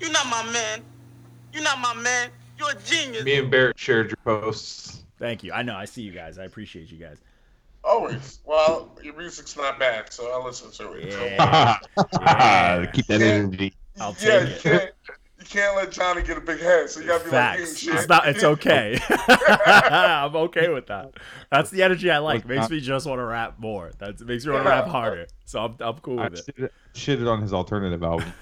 [0.00, 0.84] You're not my man.
[1.52, 2.30] You're not my man.
[2.56, 3.24] You're a genius.
[3.24, 5.02] Me and Barrett shared your posts.
[5.18, 5.52] Thank you.
[5.52, 5.74] I know.
[5.74, 6.38] I see you guys.
[6.38, 7.18] I appreciate you guys.
[7.82, 8.38] Always.
[8.44, 11.12] Well, your music's not bad, so I listen to it.
[11.12, 11.78] Yeah.
[12.20, 12.86] Yeah.
[12.92, 13.74] Keep that energy.
[14.00, 14.62] I'll yeah, take you it.
[14.62, 14.90] can't,
[15.40, 17.80] you can't let Johnny get a big head, so you gotta be like, Facts.
[17.80, 18.28] "Hey, shit." It's not.
[18.28, 19.00] It's okay.
[19.26, 21.14] I'm okay with that.
[21.50, 22.46] That's the energy I like.
[22.46, 23.90] Makes me just want to rap more.
[23.98, 25.26] That makes me want to rap harder.
[25.44, 26.56] So I'm, I'm cool I with it.
[26.56, 28.32] shitted, shitted on his alternative album.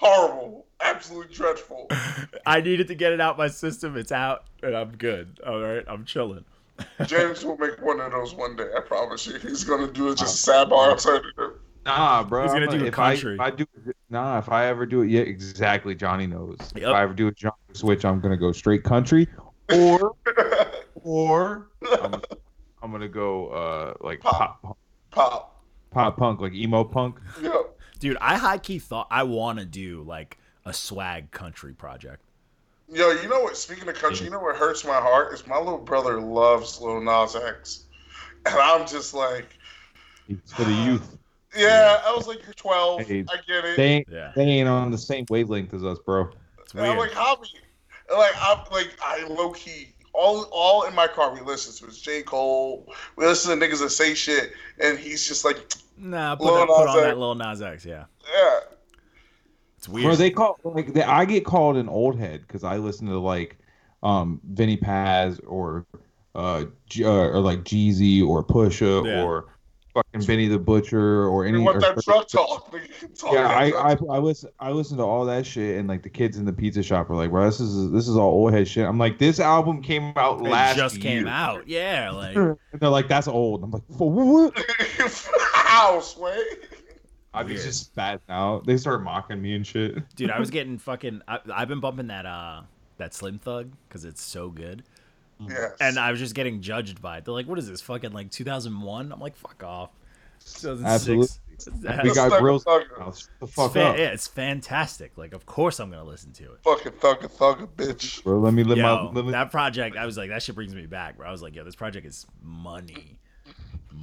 [0.00, 0.66] This is horrible.
[0.80, 1.88] Absolutely dreadful.
[2.46, 3.96] I needed to get it out my system.
[3.96, 5.40] It's out, and I'm good.
[5.46, 6.44] All right, I'm chilling.
[7.06, 8.68] James will make one of those one day.
[8.76, 9.38] I promise you.
[9.38, 11.58] He's gonna do it just a sad bar alternative.
[11.86, 12.42] Nah, bro.
[12.42, 13.38] He's gonna I'm do if country.
[13.40, 13.66] I, if I do,
[14.10, 15.94] nah, if I ever do it, yeah, exactly.
[15.94, 16.58] Johnny knows.
[16.74, 19.26] If I ever do a genre switch, I'm gonna go straight country,
[19.72, 20.14] or
[21.02, 21.68] or
[22.02, 22.20] I'm,
[22.82, 24.60] I'm gonna go uh like Pop.
[24.60, 24.78] pop,
[25.10, 25.62] Pop.
[25.90, 27.18] pop punk, like emo punk.
[27.40, 27.75] Yep.
[27.98, 32.22] Dude, I high key thought I want to do like a swag country project.
[32.88, 33.56] Yo, you know what?
[33.56, 37.00] Speaking of country, you know what hurts my heart is my little brother loves Lil
[37.00, 37.84] Nas X,
[38.44, 39.58] and I'm just like,
[40.28, 41.16] It's for the youth.
[41.56, 42.00] yeah.
[42.06, 43.06] I was like, you're 12.
[43.06, 43.76] Hey, I get it.
[43.76, 46.30] They ain't, Yeah, they ain't on the same wavelength as us, bro.
[46.60, 47.38] it's And I'm like, how?
[47.40, 47.48] we-
[48.08, 51.90] and Like I'm like I low key all all in my car we listen to
[51.92, 52.86] is J Cole.
[53.16, 56.88] We listen to niggas that say shit, and he's just like, Nah, put, that, put
[56.88, 57.84] on that little Nas X.
[57.84, 58.58] Yeah, yeah.
[59.76, 60.04] it's weird.
[60.06, 63.18] Bro, they call like they, I get called an old head because I listen to
[63.18, 63.58] like
[64.02, 65.86] um Vinnie Paz or
[66.34, 69.22] uh, G, uh or like Jeezy or Pusha Yeah.
[69.22, 69.46] or
[69.96, 72.70] fucking Benny the Butcher or any We want or- that drug talk.
[73.18, 74.14] Talk yeah, I, drug I.
[74.14, 76.82] I listen I listen to all that shit and like the kids in the pizza
[76.82, 78.86] shop are like, bro, this is this is all old head shit.
[78.86, 80.46] I'm like, this album came out last.
[80.46, 81.28] it last just came year.
[81.32, 81.66] out.
[81.68, 83.62] Yeah, like And they're like, that's old.
[83.64, 84.54] I'm like, for what?
[85.52, 86.38] How, Sway?
[87.34, 87.64] I be Weird.
[87.64, 88.66] just fat out.
[88.66, 89.96] They start mocking me and shit.
[90.16, 91.22] dude, I was getting fucking.
[91.28, 92.62] I, I've been bumping that uh
[92.98, 94.84] that Slim Thug because it's so good.
[95.38, 95.72] Yes.
[95.80, 97.24] and I was just getting judged by it.
[97.24, 97.80] They're like, "What is this?
[97.82, 99.90] Fucking like 2001?" I'm like, "Fuck off."
[100.40, 100.84] 2006.
[100.86, 101.26] Absolutely.
[101.52, 102.64] It's, We got Thugger, grills.
[102.64, 102.98] thugger.
[102.98, 103.06] now.
[103.12, 103.96] Shut the it's fuck fa- up.
[103.98, 105.16] yeah, it's fantastic.
[105.16, 106.58] Like, of course I'm gonna listen to it.
[106.62, 108.22] fucking thugger, thugger, bitch.
[108.24, 110.74] Bro, let me live my Yo, live that project, I was like, that shit brings
[110.74, 111.26] me back, bro.
[111.26, 113.18] I was like, yo, this project is money.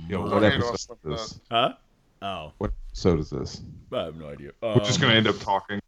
[0.10, 0.32] Yo, Money.
[0.32, 1.40] what Money on episode is this?
[1.52, 1.74] Huh?
[2.22, 3.62] Oh, What episode is this?
[3.92, 4.52] I have no idea.
[4.62, 5.80] We're just Um, gonna end up talking.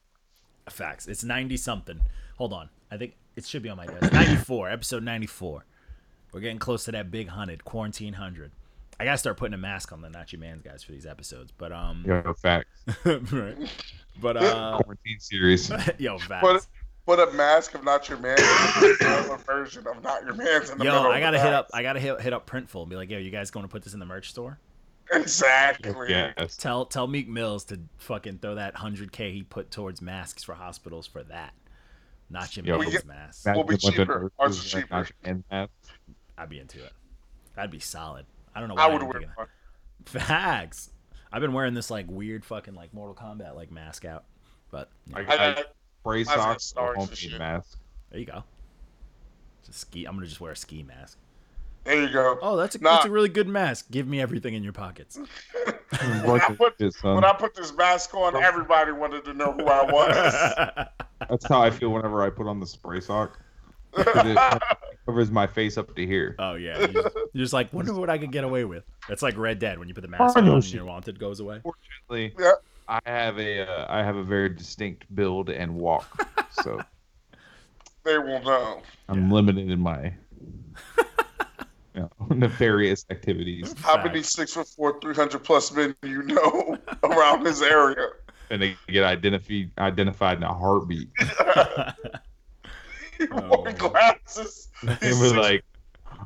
[0.69, 1.07] Facts.
[1.07, 1.99] It's 90 something.
[2.37, 2.69] Hold on.
[2.91, 4.13] I think it should be on my desk.
[4.13, 5.65] 94, episode 94.
[6.35, 8.51] We're getting close to that big hunted, quarantine hundred.
[8.99, 11.53] I gotta start putting a mask on the Not Your Man's guys for these episodes.
[11.57, 12.83] But um, Yo, facts.
[13.05, 13.57] right.
[14.21, 15.71] But uh, Quarantine series.
[15.97, 16.45] yo, facts.
[16.45, 16.67] Put
[17.05, 20.83] put a mask of not your man, a version of not your man's in the
[20.83, 20.91] Yo.
[21.09, 21.69] I of gotta the hit up.
[21.73, 23.83] I gotta hit, hit up Printful and be like, "Yo, you guys going to put
[23.83, 24.59] this in the merch store?"
[25.13, 25.93] Exactly.
[26.09, 26.57] yes.
[26.57, 30.55] Tell tell Meek Mills to fucking throw that hundred k he put towards masks for
[30.55, 31.53] hospitals for that.
[32.29, 33.45] Not your Yo, man's we get- masks.
[33.45, 34.31] We'll be Imagine a bunch of cheaper.
[34.39, 35.07] Ours is cheaper.
[35.51, 35.69] not.
[36.37, 36.91] I'd be into it.
[37.55, 38.25] That'd be solid.
[38.53, 38.75] I don't know.
[38.75, 39.47] Why I I would didn't wear think of one.
[40.05, 40.89] Facts.
[41.31, 44.25] I've been wearing this like weird fucking like Mortal Kombat like mask out,
[44.71, 45.63] but yeah, I, I, I
[46.01, 47.39] spray Mine's got socks or stars and homemade shit.
[47.39, 47.79] mask.
[48.09, 48.43] there you go.
[49.65, 50.05] Just ski.
[50.05, 51.17] I'm gonna just wear a ski mask.
[51.85, 52.37] There you go.
[52.41, 52.95] Oh, that's a Nah.
[52.95, 53.89] that's a really good mask.
[53.91, 55.17] Give me everything in your pockets.
[56.25, 59.65] when, I put, Shit, when I put this mask on, everybody wanted to know who
[59.65, 60.87] I was.
[61.29, 63.39] That's how I feel whenever I put on the spray sock.
[63.97, 64.61] It
[65.05, 66.35] covers my face up to here.
[66.39, 68.83] Oh yeah, you're just, you're just like wonder what I could get away with.
[69.07, 70.73] It's like Red Dead when you put the mask I on know and shit.
[70.73, 71.61] your wanted goes away.
[71.63, 72.51] Fortunately, Yeah.
[72.89, 76.81] I have a uh, I have a very distinct build and walk, so
[78.03, 78.81] they will know.
[79.07, 80.11] I'm limited in my you
[82.01, 83.73] know, nefarious activities.
[83.79, 88.07] How many six foot four, three hundred plus men do you know around this area?
[88.49, 91.09] And they get identified identified in a heartbeat.
[93.17, 93.63] He Oh.
[93.77, 94.67] glasses.
[94.83, 95.63] It was six- like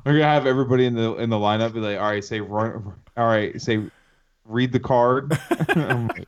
[0.06, 2.94] we're gonna have everybody in the in the lineup be like, all right, say run,
[3.16, 3.84] all right, say
[4.46, 5.38] read the card.
[5.69, 6.28] I'm like,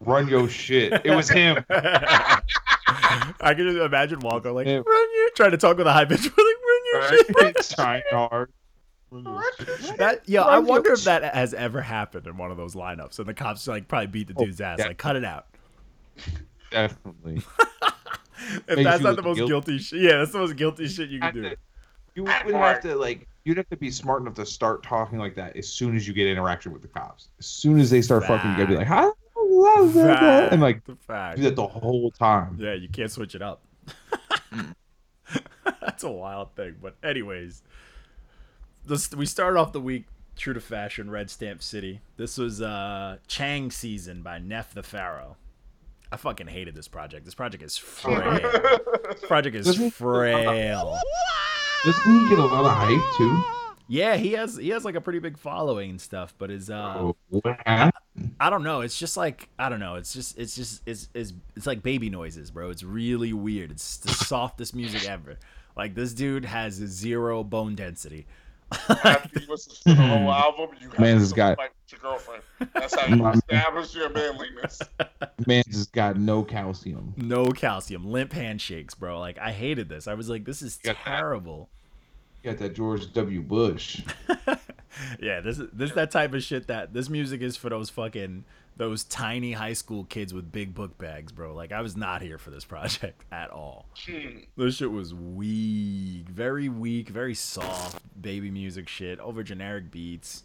[0.00, 1.02] run your shit.
[1.04, 1.64] It was him.
[1.70, 2.40] I
[3.54, 4.76] can just imagine Walker like Yeah.
[4.78, 6.63] run you trying to talk with a high pitch, like run your shit.
[6.94, 7.54] Right?
[7.76, 8.52] Trying hard.
[9.98, 13.28] That yo, I wonder if that has ever happened in one of those lineups, and
[13.28, 15.46] the cops like probably beat the Oh, dude's ass, like cut it out.
[16.70, 17.42] Definitely.
[18.68, 19.50] If Makes that's not the most guilty.
[19.50, 21.42] guilty shit, yeah, that's the most guilty shit you can do.
[21.42, 21.56] to-
[22.14, 25.34] You would have to like you'd have to be smart enough to start talking like
[25.36, 27.28] that as soon as you get interaction with the cops.
[27.38, 29.14] As soon as they start fucking, you gotta be like, "How?"
[30.50, 31.38] And like the fact.
[31.38, 32.58] do that the whole time.
[32.60, 33.62] Yeah, you can't switch it up.
[34.52, 34.74] Mm.
[35.80, 36.76] That's a wild thing.
[36.82, 37.62] But anyways,
[38.86, 40.04] this, we started off the week
[40.36, 42.00] true to fashion, Red Stamp City.
[42.16, 45.36] This was uh Chang season by Neff the Pharaoh.
[46.12, 47.24] I fucking hated this project.
[47.24, 48.40] This project is frail.
[49.10, 50.98] this project is Doesn't he- frail.
[51.84, 53.44] Doesn't he get a lot of hype too?
[53.86, 56.94] Yeah, he has he has like a pretty big following and stuff, but his uh
[56.96, 58.34] Oh, what happened?
[58.40, 58.80] I don't know.
[58.80, 59.96] It's just like I don't know.
[59.96, 62.70] It's just it's just it's it's it's like baby noises, bro.
[62.70, 63.70] It's really weird.
[63.70, 65.38] It's the softest music ever.
[65.76, 68.26] Like this dude has zero bone density.
[68.88, 72.42] After you listen to the whole album, you have Man's to got- fight your girlfriend.
[72.72, 74.80] That's how you establish your manliness.
[75.46, 77.12] Man just got no calcium.
[77.16, 79.20] No calcium, limp handshakes, bro.
[79.20, 80.08] Like I hated this.
[80.08, 81.68] I was like, this is terrible.
[81.70, 81.83] that.
[82.44, 82.50] Terrible.
[82.50, 83.42] You got that George W.
[83.42, 84.02] Bush.
[85.20, 87.90] Yeah, this is this is that type of shit that this music is for those
[87.90, 88.44] fucking
[88.76, 91.54] those tiny high school kids with big book bags, bro.
[91.54, 93.86] Like I was not here for this project at all.
[94.06, 94.40] Hmm.
[94.56, 100.44] This shit was weak, very weak, very soft baby music shit over generic beats.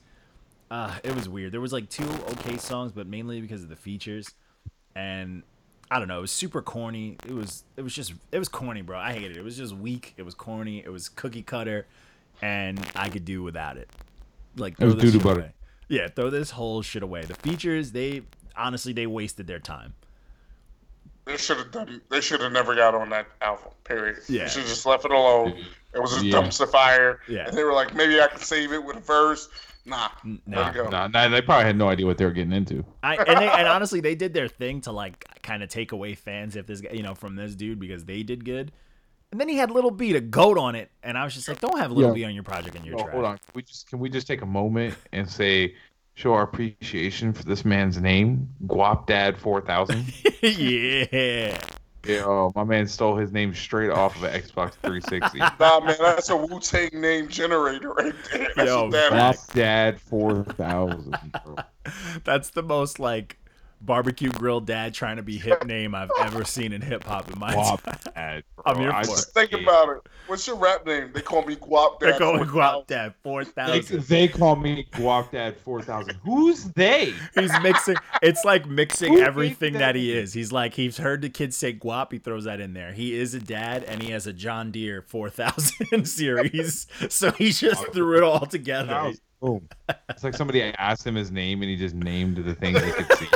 [0.71, 1.51] Uh, it was weird.
[1.51, 4.33] There was like two okay songs, but mainly because of the features.
[4.95, 5.43] And
[5.91, 7.17] I don't know, it was super corny.
[7.25, 8.97] It was it was just it was corny, bro.
[8.99, 9.37] I hated it.
[9.37, 10.13] It was just weak.
[10.17, 10.79] It was corny.
[10.79, 11.87] It was cookie cutter,
[12.41, 13.89] and I could do without it.
[14.55, 15.39] Like It was this doo-doo shit butter.
[15.41, 15.51] away.
[15.87, 17.23] Yeah, throw this whole shit away.
[17.23, 18.21] The features, they
[18.55, 19.95] honestly they wasted their time.
[21.25, 22.01] They should have done.
[22.09, 23.71] They should have never got on that album.
[23.83, 24.17] Period.
[24.27, 24.43] Yeah.
[24.43, 25.57] They should have just left it alone.
[25.93, 26.35] It was a Yeah.
[26.35, 27.19] dumpster fire.
[27.27, 27.47] Yeah.
[27.47, 29.47] And they were like, maybe I can save it with a verse.
[29.89, 30.09] Nah.
[30.45, 30.71] Nah.
[30.89, 32.85] Nah, nah, they probably had no idea what they were getting into.
[33.03, 36.15] I and, they, and honestly, they did their thing to like kind of take away
[36.15, 38.71] fans if this guy, you know, from this dude because they did good.
[39.31, 41.59] And then he had Little B to goat on it, and I was just like,
[41.59, 42.15] don't have Little Yeah.
[42.15, 43.13] B on your project and your Oh, track.
[43.13, 43.37] hold on.
[43.37, 45.75] Can we just can we just take a moment and say
[46.15, 50.05] show our appreciation for this man's name, Guap Dad Four Thousand.
[50.41, 51.57] yeah,
[52.05, 55.39] yeah, oh, my man stole his name straight off of an Xbox 360.
[55.59, 58.49] Nah, man, that's a Wu Tang name generator right there.
[58.55, 61.15] That's Yo, what that Dad Four Thousand.
[62.23, 63.37] that's the most like
[63.81, 67.39] barbecue grill dad trying to be hip name I've ever seen in hip hop in
[67.39, 67.77] my time.
[68.15, 68.43] Dad.
[68.65, 70.01] I'm here I for just- Think about it.
[70.27, 71.11] What's your rap name?
[71.13, 72.05] They call me Guap Dad.
[72.05, 72.19] They're Dad.
[72.19, 72.53] going 4000.
[72.55, 76.15] Guap Dad four They, they call me Guap Dad Four Thousand.
[76.23, 77.13] Who's they?
[77.33, 77.95] He's mixing.
[78.21, 79.95] It's like mixing everything that that?
[79.95, 80.33] he is.
[80.33, 82.11] He's like he's heard the kids say guap.
[82.11, 82.93] He throws that in there.
[82.93, 86.85] He is a dad, and he has a John Deere four thousand series.
[87.09, 89.13] So he just threw it all together.
[89.41, 89.67] Boom.
[90.09, 92.91] It's like somebody I asked him his name and he just named the things he
[92.91, 93.27] could see.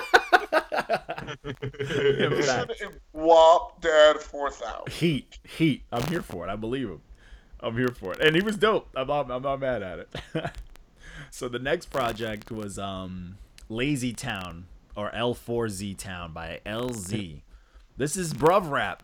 [1.44, 2.72] In fact,
[3.16, 4.90] Guap Dad 4000.
[4.92, 5.84] heat, heat.
[5.92, 6.52] I'm here for it.
[6.52, 7.02] I believe him.
[7.60, 8.90] I'm here for it, and he was dope.
[8.96, 10.16] I'm not, I'm not mad at it.
[11.32, 13.38] so the next project was um
[13.70, 14.66] Lazy Town
[14.96, 17.42] or L4Z Town by LZ.
[17.96, 19.04] This is bruv rap.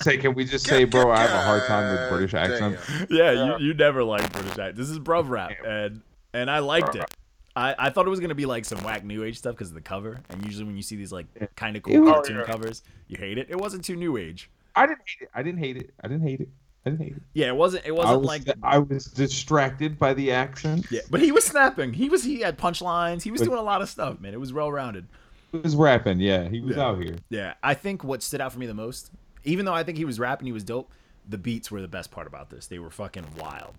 [0.00, 2.88] say, can we just say, bro, I have a hard time with British accents.
[3.10, 3.58] yeah, Yeah.
[3.58, 4.76] You, you never like British act.
[4.76, 6.02] This is bruv rap, and
[6.32, 7.04] and I liked it.
[7.58, 9.74] I, I thought it was gonna be like some whack new age stuff because of
[9.74, 10.20] the cover.
[10.30, 11.26] And usually when you see these like
[11.56, 12.46] kind of cool was- cartoon Oh, yeah.
[12.46, 13.48] covers, you hate it.
[13.50, 14.50] It wasn't too new age.
[14.76, 15.30] I didn't hate it.
[15.34, 15.90] I didn't hate it.
[16.02, 16.48] I didn't hate it.
[16.86, 17.22] I didn't hate it.
[17.34, 17.84] Yeah, it wasn't.
[17.84, 20.86] It wasn't was, like I was distracted by the accent.
[20.90, 21.92] yeah, but he was snapping.
[21.92, 23.22] He was he had punchlines.
[23.22, 24.32] He was But- doing a lot of stuff, man.
[24.32, 25.06] It was well rounded.
[25.52, 26.20] He was rapping.
[26.20, 26.84] Yeah, he was Yeah.
[26.86, 27.16] out here.
[27.30, 29.10] Yeah, I think what stood out for me the most,
[29.44, 30.90] even though I think he was rapping, he was dope.
[31.28, 32.66] The beats were the best part about this.
[32.68, 33.74] They were fucking wild.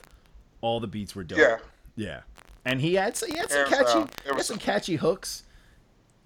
[0.61, 1.37] All the beats were dope.
[1.39, 1.57] Yeah.
[1.95, 2.21] Yeah.
[2.69, 4.09] And he had he had some Hands catchy down.
[4.23, 5.43] He had was- some catchy hooks.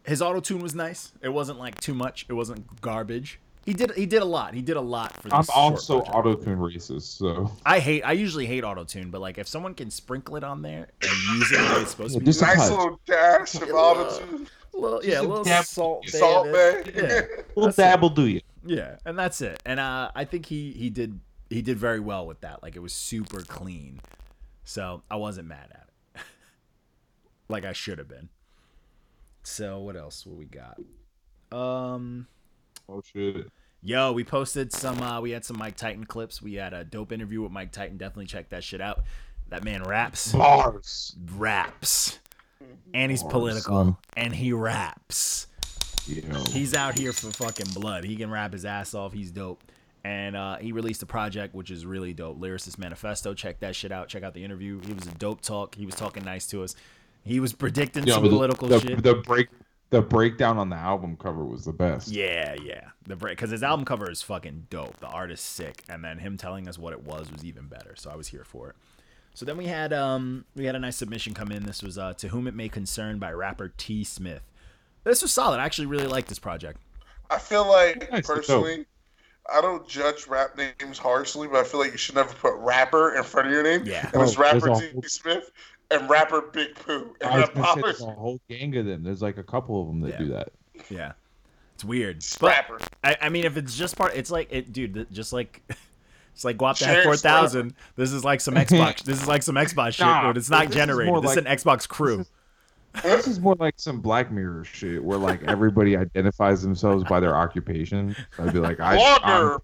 [0.06, 1.14] His auto tune was nice.
[1.22, 2.26] It wasn't like too much.
[2.28, 3.40] It wasn't garbage.
[3.66, 4.54] He did he did a lot.
[4.54, 5.34] He did a lot for this.
[5.34, 6.16] I'm also project.
[6.16, 9.74] auto tune racist, so I hate I usually hate auto tune, but like if someone
[9.74, 12.42] can sprinkle it on there and use it the way it's supposed to be, just
[12.42, 12.72] Nice touch.
[12.72, 14.48] little dash of autotune.
[14.74, 16.52] a little yeah, a a little dab- salt, Salt Bae.
[16.52, 16.92] Bae.
[16.94, 17.02] Yeah.
[17.56, 17.82] little That's it.
[17.84, 18.42] dabble do you?
[18.66, 19.62] Yeah, and that's it.
[19.66, 21.18] And uh, I think he he did
[21.50, 22.62] he did very well with that.
[22.62, 24.02] Like it was super clean,
[24.66, 25.93] so I wasn't mad at it.
[27.54, 28.28] Like I should have been.
[29.44, 30.26] So what else?
[30.26, 30.78] What we got?
[31.58, 32.28] Um,
[32.90, 33.50] Oh shit!
[33.82, 35.02] yo, we posted some.
[35.02, 36.42] uh We had some Mike Titan clips.
[36.42, 37.98] We had a dope interview with Mike Titan.
[37.98, 39.04] Definitely check that shit out.
[39.50, 41.16] That man raps, Bars.
[41.36, 42.20] raps,
[42.94, 43.98] and he's Bars, political, son.
[44.18, 45.48] and he raps.
[46.06, 48.04] You know, He's out here for fucking blood.
[48.04, 49.14] He can rap his ass off.
[49.14, 49.64] He's dope.
[50.04, 52.38] And uh, he released a project which is really dope.
[52.42, 53.34] Lyricist Manifesto.
[53.34, 54.10] Check that shit out.
[54.10, 54.82] Check out the interview.
[54.82, 55.76] He was a dope talk.
[55.76, 56.76] He was talking nice to us.
[57.24, 59.02] He was predicting Yo, some the- political the, shit.
[59.04, 59.48] The break,
[59.90, 62.10] the breakdown on the album cover was the best.
[62.10, 62.90] yeah, yeah.
[63.06, 65.00] The break because his album cover is fucking dope.
[65.00, 67.96] The art is sick, and then him telling us what it was was even better.
[67.98, 68.76] So I was here for it.
[69.36, 71.64] So then we had um we had a nice submission come in.
[71.64, 74.44] This was uh to whom it may concern by rapper T Smith.
[75.04, 75.60] This was solid.
[75.60, 76.80] I actually really liked this project.
[77.30, 78.36] I feel like Nice, dope.
[78.38, 78.86] personally,
[79.54, 83.16] I don't judge rap names harshly, but I feel like you should never put rapper
[83.16, 83.84] in front of your name.
[83.86, 84.10] Yeah.
[84.14, 84.92] It was Oh, rapper T.
[84.92, 85.52] whole- Smith
[85.94, 87.16] and rapper Big Pooh.
[87.22, 89.04] And I was that gonna say there's a whole gang of them.
[89.04, 90.18] There's like a couple of them that Yeah.
[90.18, 90.50] do that.
[90.90, 91.12] Yeah.
[91.76, 92.24] It's weird.
[92.42, 92.80] Rapper.
[93.04, 95.08] I, I mean, if it's just part, it's like it, dude.
[95.12, 95.62] Just like,
[96.34, 97.74] it's like Guap Shared four thousand.
[97.96, 99.04] This is like some Xbox.
[99.04, 101.12] this is like some Xbox shit, Nah, but it's not this generated.
[101.12, 102.26] more This is an Xbox crew.
[103.02, 107.36] This is more like some Black Mirror shit, where like everybody identifies themselves by their
[107.36, 108.16] occupation.
[108.38, 109.60] I'd be like, I, I'm, Vlogger.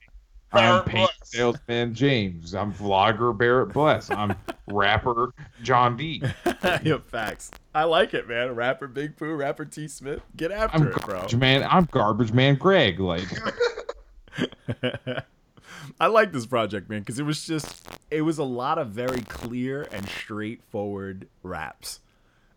[0.51, 1.29] I'm paint Bless.
[1.32, 2.56] salesman James.
[2.56, 4.10] I'm vlogger Barrett Bless.
[4.10, 4.36] I'm
[4.68, 6.24] rapper John D.
[6.84, 7.51] yeah, facts.
[7.74, 8.56] I like it, man.
[8.56, 10.22] Rapper Big Pooh, rapper T Smith.
[10.36, 11.15] Get after I'm it, bro.
[11.15, 11.68] garbage man.
[11.70, 13.00] I'm garbage man Greg.
[13.00, 13.27] Like
[16.00, 19.22] I like this project, man, because it was just it was a lot of very
[19.22, 22.00] clear and straightforward raps.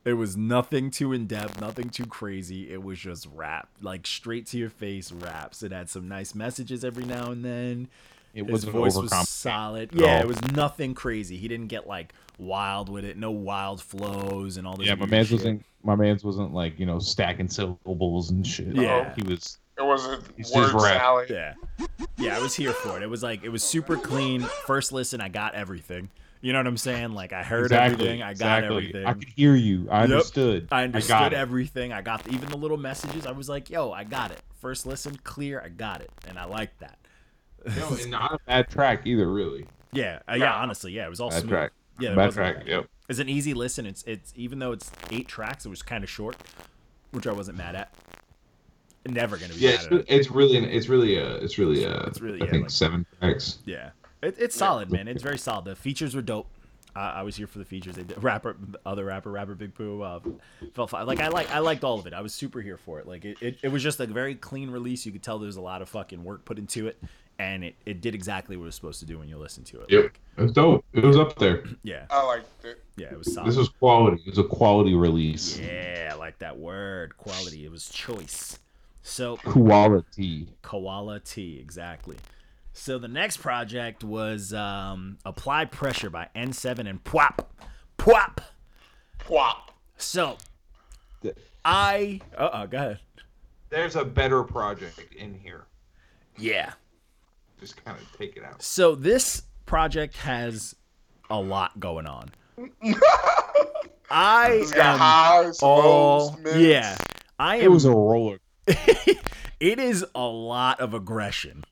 [0.04, 2.72] It was nothing too in depth, nothing too crazy.
[2.72, 5.62] It was just rap, like straight to your face raps.
[5.62, 7.88] It had some nice messages every now and then.
[8.34, 9.90] it His wasn't voice was solid.
[9.92, 11.36] Yeah, it was nothing crazy.
[11.36, 13.16] He didn't get like wild with it.
[13.16, 14.88] No wild flows and all this.
[14.88, 15.38] Yeah, my weird man's shit.
[15.38, 15.64] wasn't.
[15.84, 18.74] My man's wasn't like you know stacking syllables and shit.
[18.74, 19.08] Yeah.
[19.08, 19.58] Oh, he was.
[19.78, 21.00] It wasn't He's just word rap.
[21.00, 21.30] salad.
[21.30, 21.54] Yeah.
[22.18, 23.02] Yeah, I was here for it.
[23.02, 24.42] It was like it was super clean.
[24.66, 26.10] First listen, I got everything.
[26.42, 27.12] You know what I'm saying?
[27.12, 28.22] Like I heard exactly, everything.
[28.22, 28.76] I got exactly.
[28.76, 29.06] everything.
[29.06, 29.88] I could hear you.
[29.90, 30.10] I Yep.
[30.10, 30.68] understood.
[30.72, 31.36] I understood it.
[31.36, 31.92] everything.
[31.92, 33.26] I got even the little messages.
[33.26, 35.62] I was like, "Yo, I got it." First listen, clear.
[35.64, 36.98] I got it, and I like that.
[37.76, 39.66] No, and not a bad track either, really.
[39.92, 40.52] Yeah, uh, yeah.
[40.54, 41.50] Honestly, yeah, it was all Bad smooth.
[41.50, 41.72] track.
[42.00, 42.56] Yeah, bad track.
[42.66, 42.86] Yep.
[43.08, 43.86] It's an easy listen.
[43.86, 46.36] It's it's even though it's eight tracks, it was kind of short,
[47.12, 47.94] which I wasn't mad at.
[49.06, 50.04] Never gonna be Yeah, mad it's, at it.
[50.08, 53.04] it's really, it's really, uh, it's really, uh, It's really, I yeah, think like- seven
[53.20, 53.58] tracks.
[53.64, 53.90] Yeah,
[54.22, 55.08] it, it's solid, man.
[55.08, 55.64] It's very solid.
[55.66, 56.46] The features were dope.
[56.94, 57.94] Uh, I was here for the features.
[57.94, 60.02] They did rapper, other rapper, rapper Big Pooh.
[60.02, 60.20] Uh,
[60.74, 61.06] felt fine.
[61.06, 62.12] Like I like, I liked all of it.
[62.12, 63.06] I was super here for it.
[63.06, 65.06] Like it, it, it was just a very clean release.
[65.06, 67.02] You could tell there was a lot of fucking work put into it,
[67.38, 69.80] and it, it did exactly what it was supposed to do when you listen to
[69.80, 69.86] it.
[69.90, 70.84] Yep, Like, it was dope.
[70.92, 71.64] It was up there.
[71.82, 72.82] yeah, I liked it.
[72.98, 73.48] yeah, it was solid.
[73.48, 74.22] This was quality.
[74.26, 75.58] It was a quality release.
[75.58, 77.64] yeah, I like that word, quality.
[77.64, 78.58] It was choice.
[79.02, 80.48] So Quality.
[80.60, 82.16] Koala T, exactly.
[82.72, 87.46] So the next project was um, Apply Pressure by N7 and Pwop.
[87.98, 88.38] Pwop.
[89.18, 89.56] Pwop.
[89.96, 90.38] So
[91.22, 92.20] Th- I.
[92.36, 92.98] Uh oh, go ahead.
[93.68, 95.66] There's a better project in here.
[96.38, 96.72] Yeah.
[97.60, 98.62] Just kind of take it out.
[98.62, 100.74] So this project has
[101.30, 102.30] a lot going on.
[104.10, 106.38] I am highs, all.
[106.44, 106.56] lows.
[106.56, 106.96] Yeah.
[107.38, 107.62] I am.
[107.62, 108.38] It was a roller.
[108.66, 111.64] it is a lot of aggression.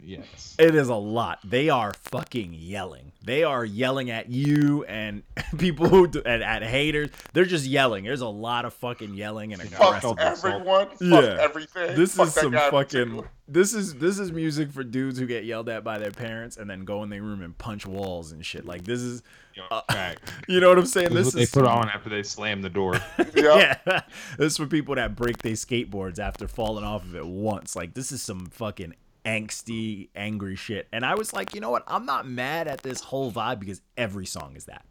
[0.00, 0.54] Yes.
[0.58, 1.40] It is a lot.
[1.44, 3.12] They are fucking yelling.
[3.24, 5.22] They are yelling at you and
[5.58, 7.10] people who do, and at haters.
[7.32, 8.04] They're just yelling.
[8.04, 10.02] There's a lot of fucking yelling and aggressive.
[10.02, 10.44] Fuck aggressive.
[10.52, 10.86] everyone.
[10.90, 11.36] Fuck Yeah.
[11.40, 11.96] everything.
[11.96, 13.24] This Fuck is some fucking.
[13.50, 16.68] This is this is music for dudes who get yelled at by their parents and
[16.70, 18.66] then go in their room and punch walls and shit.
[18.66, 19.22] Like this is,
[19.70, 20.32] uh, Fact.
[20.48, 21.08] you know what I'm saying?
[21.14, 22.94] This This is what they is put on after they slam the door.
[23.34, 23.76] Yeah.
[23.86, 24.00] yeah.
[24.38, 27.74] this is for people that break their skateboards after falling off of it once.
[27.74, 28.94] Like this is some fucking
[29.28, 30.88] angsty, angry shit.
[30.92, 31.84] And I was like, you know what?
[31.86, 34.84] I'm not mad at this whole vibe because every song is that.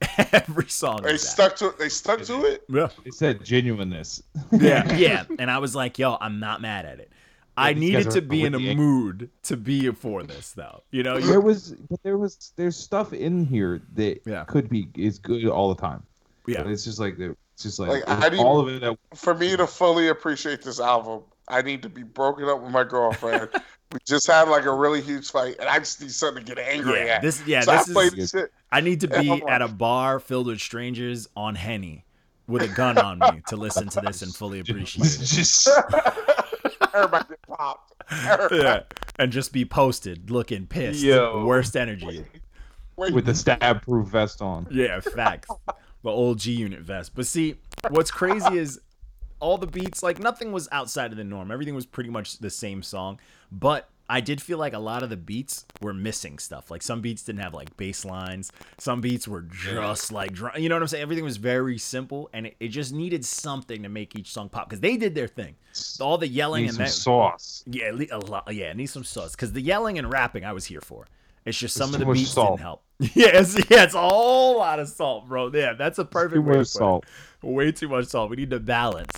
[0.32, 1.28] every song They is that.
[1.28, 2.64] stuck to they stuck to it.
[2.68, 2.88] Yeah.
[3.04, 4.22] It said genuineness.
[4.52, 5.24] Yeah, yeah.
[5.38, 7.10] And I was like, yo, I'm not mad at it.
[7.56, 10.82] I needed to be in a mood to be for this though.
[10.92, 14.44] You know, there was, but there was, there's stuff in here that Yeah.
[14.44, 16.04] could be is good all the time.
[16.46, 16.62] yeah.
[16.62, 18.84] But it's just like it's just like, Like, it was I didn't- all of it.
[18.84, 22.70] At, For me to fully appreciate this album, I need to be broken up with
[22.70, 23.48] my girlfriend.
[23.92, 26.62] we just had like a really huge fight, and I just need something to get
[26.64, 27.22] angry Yeah, at.
[27.22, 28.52] this yeah, so this I played is this shit.
[28.70, 32.04] I need to be like- at a bar filled with strangers on Henny
[32.46, 35.18] with a gun on me to listen to this and fully appreciate it.
[35.24, 35.68] just
[36.94, 37.92] Everybody get popped.
[38.10, 38.62] Everybody.
[38.62, 38.80] Yeah.
[39.18, 41.02] And just be posted looking pissed.
[41.02, 41.44] Yo.
[41.44, 42.24] Worst energy.
[42.96, 44.66] Wait, with the stab proof vest on.
[44.70, 45.48] Yeah, facts.
[46.02, 47.14] the old G unit vest.
[47.14, 47.56] But see,
[47.90, 48.80] what's crazy is
[49.40, 51.50] all the beats, like nothing was outside of the norm.
[51.50, 53.18] Everything was pretty much the same song.
[53.52, 56.70] But I did feel like a lot of the beats were missing stuff.
[56.70, 58.50] Like some beats didn't have like bass lines.
[58.78, 60.52] Some beats were just like drum.
[60.56, 61.02] You know what I'm saying?
[61.02, 64.68] Everything was very simple, and it, it just needed something to make each song pop
[64.68, 65.56] because they did their thing.
[66.00, 67.64] All the yelling Need and some that, sauce.
[67.66, 68.52] yeah, a lot.
[68.52, 71.06] Yeah, it needs some sauce because the yelling and rapping I was here for.
[71.44, 72.52] It's just some It's of the beats salt.
[72.58, 72.82] didn't help.
[73.14, 75.50] Yeah, it's, yeah, it's a whole lot of salt, bro.
[75.54, 77.04] Yeah, that's a perfect Too way to much put salt.
[77.42, 78.28] Way too much salt.
[78.30, 79.12] We need to balance.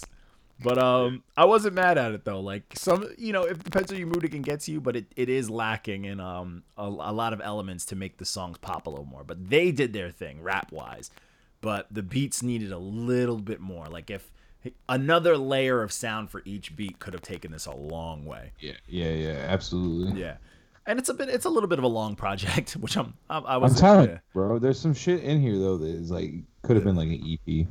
[0.62, 2.40] But um, I wasn't mad at it though.
[2.40, 4.96] Like some, you know, it depends on your mood, it can get to you, but
[4.96, 8.58] it, it is lacking in um a, a lot of elements to make the songs
[8.58, 9.24] pop a little more.
[9.24, 11.10] But they did their thing rap wise,
[11.60, 13.86] but the beats needed a little bit more.
[13.86, 14.30] Like if
[14.88, 18.52] another layer of sound for each beat could have taken this a long way.
[18.60, 20.20] Yeah, yeah, yeah, absolutely.
[20.20, 20.36] Yeah,
[20.86, 23.38] and it's a bit, it's a little bit of a long project, which I'm, I,
[23.38, 23.80] I I'm was.
[23.80, 24.18] telling yeah.
[24.32, 24.58] bro.
[24.58, 27.66] There's some shit in here though that is like could have been like an EP.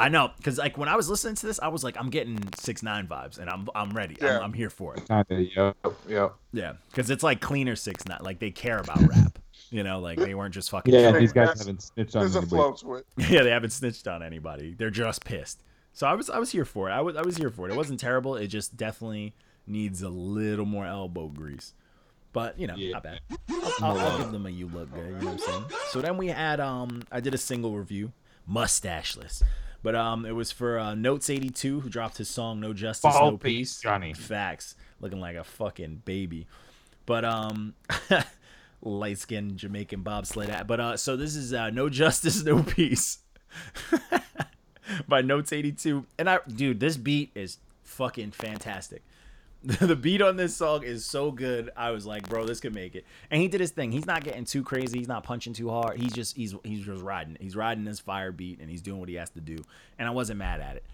[0.00, 2.38] I know, because like when I was listening to this, I was like, I'm getting
[2.56, 4.16] six nine vibes, and I'm I'm ready.
[4.20, 4.38] Yeah.
[4.38, 5.06] I'm, I'm here for it.
[5.08, 5.76] Kinda, yep,
[6.08, 6.34] yep.
[6.52, 8.20] Yeah, because it's like cleaner six nine.
[8.22, 9.38] Like they care about rap.
[9.70, 10.94] You know, like they weren't just fucking.
[10.94, 11.20] Yeah, Sure.
[11.20, 12.56] these guys haven't snitched on There's a anybody.
[12.56, 13.06] flow to it.
[13.30, 14.74] yeah, they haven't snitched on anybody.
[14.78, 15.62] They're just pissed.
[15.92, 16.92] So I was I was here for it.
[16.92, 17.72] I was I was here for it.
[17.72, 18.36] It wasn't terrible.
[18.36, 19.34] It just definitely
[19.66, 21.74] needs a little more elbow grease.
[22.32, 22.92] But you know, Yeah.
[22.92, 23.20] not bad.
[23.50, 25.06] I'll, I'll, I'll give them a you look good.
[25.06, 25.64] You know what I'm saying?
[25.90, 28.12] So then we had um I did a single review,
[28.48, 29.42] mustacheless.
[29.82, 33.36] But um it was for uh, Notes 82 who dropped his song No Justice No
[33.36, 33.74] Peace.
[33.76, 34.12] Peace, Johnny.
[34.14, 34.74] Facts.
[35.00, 36.46] Looking like a fucking baby.
[37.06, 37.74] But um
[38.82, 40.66] light skinned Jamaican bobsled.
[40.66, 43.18] But uh so this is uh No Justice No Peace
[45.08, 46.04] by Notes 82.
[46.18, 49.02] And I dude, this beat is fucking fantastic.
[49.64, 51.70] the beat on this song is so good.
[51.76, 53.04] I was like, bro, this could make it.
[53.30, 53.90] And he did his thing.
[53.90, 54.98] He's not getting too crazy.
[54.98, 55.98] He's not punching too hard.
[55.98, 57.36] He's just he's he's just riding.
[57.40, 59.56] He's riding this fire beat and he's doing what he has to do.
[59.98, 60.84] And I wasn't mad at it.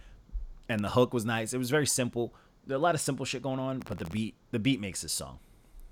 [0.69, 1.53] And the hook was nice.
[1.53, 2.33] It was very simple.
[2.67, 5.03] There are a lot of simple shit going on, but the beat the beat makes
[5.03, 5.41] this song.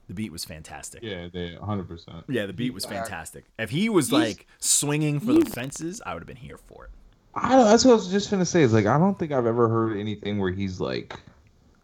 [0.09, 1.03] The beat was fantastic.
[1.03, 1.87] Yeah, they 100.
[1.87, 3.45] percent Yeah, the beat was fantastic.
[3.59, 6.91] If he was like swinging for the fences, I would have been here for it.
[7.35, 8.63] I don't, that's what I was just gonna say.
[8.63, 11.19] Is like I don't think I've ever heard anything where he's like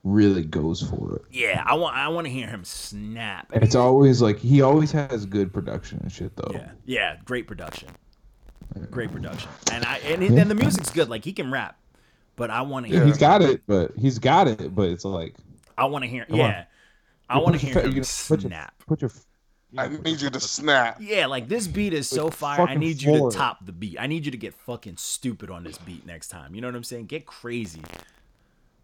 [0.09, 1.23] really goes for it.
[1.31, 3.49] Yeah, I want I want to hear him snap.
[3.53, 6.51] It's always like he always has good production and shit though.
[6.53, 7.89] Yeah, yeah, great production,
[8.91, 11.09] great production, and I and, and the music's good.
[11.09, 11.79] Like he can rap,
[12.37, 13.07] but I want to Yeah, hear.
[13.07, 15.35] he's got it, but he's got it, but it's like
[15.77, 16.27] I want to hear.
[16.31, 16.37] on.
[16.37, 16.65] Yeah,
[17.29, 18.75] I want to hear your him you know, put your- snap.
[18.87, 19.11] Put your.
[19.77, 20.97] I need you to snap.
[20.99, 22.63] Yeah, like this beat is so fire.
[22.63, 23.99] I need you to top the beat.
[24.01, 26.55] I need you to get fucking stupid on this beat next time.
[26.55, 27.05] You know what I'm saying?
[27.05, 27.83] Get crazy,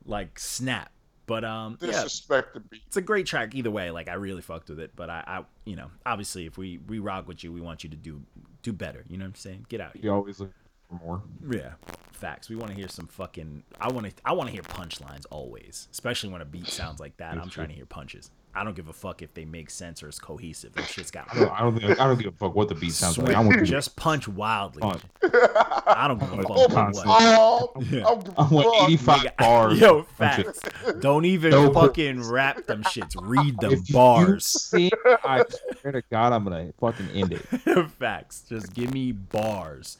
[0.05, 0.91] like snap.
[1.27, 2.83] But um, yeah, the beat.
[2.87, 3.91] it's a great track either way.
[3.91, 4.93] Like I really fucked with it.
[4.95, 7.91] But I, I, you know, obviously if we we rock with you, we want you
[7.91, 8.23] to do
[8.63, 9.05] do better.
[9.09, 9.67] You know what I'm saying?
[9.69, 10.05] Get out here.
[10.05, 10.53] You always look
[10.89, 11.23] for more.
[11.51, 11.73] Yeah,
[12.15, 12.49] facts.
[12.49, 13.63] We want to hear some fucking.
[13.81, 14.13] I want to.
[14.25, 17.37] I want to hear punchlines always, especially when a beat sounds like that.
[17.39, 18.31] I'm trying to hear punches.
[18.57, 20.75] I don't give a fuck if they make sense or it's cohesive.
[20.75, 21.27] That shit's got.
[21.35, 23.35] I don't, I don't think I don't give a fuck what the beat sounds like.
[23.35, 24.81] I want to Just punch wildly.
[24.81, 25.03] punch.
[25.25, 27.75] I don't give a fuck Oh what.
[27.75, 27.87] god!
[27.91, 28.05] Yeah.
[28.07, 28.89] I'll give a I want fuck.
[28.91, 29.81] 85 bars.
[29.81, 30.61] Yo, facts.
[31.01, 33.17] Don't even No fucking rap them shits.
[33.21, 34.47] Read them If you bars.
[34.71, 34.91] see,
[35.25, 35.45] I
[35.81, 37.91] swear to God, I'm gonna fucking end it.
[37.99, 38.45] facts.
[38.49, 39.99] Just give me bars.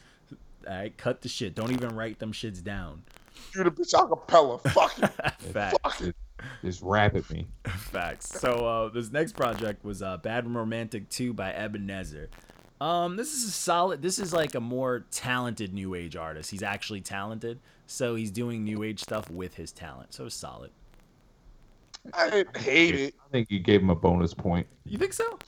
[0.67, 1.55] All right, cut the shit.
[1.55, 3.03] Don't even write them shits down.
[3.55, 4.61] You the bitch acapella.
[4.71, 5.07] Fuck you.
[5.51, 5.99] Facts.
[5.99, 6.13] Just,
[6.63, 7.47] just rap at me.
[7.65, 8.27] Facts.
[8.39, 12.29] So uh, this next project was uh, Bad Romantic 2 by Ebenezer.
[12.81, 14.01] Um, this is a solid.
[14.01, 16.51] This is like a more talented new age artist.
[16.51, 20.13] He's actually talented, so he's doing new age stuff with his talent.
[20.13, 20.71] So it's solid.
[22.13, 23.15] I hate it.
[23.25, 24.67] I think you gave him a bonus point.
[24.83, 25.39] You think so?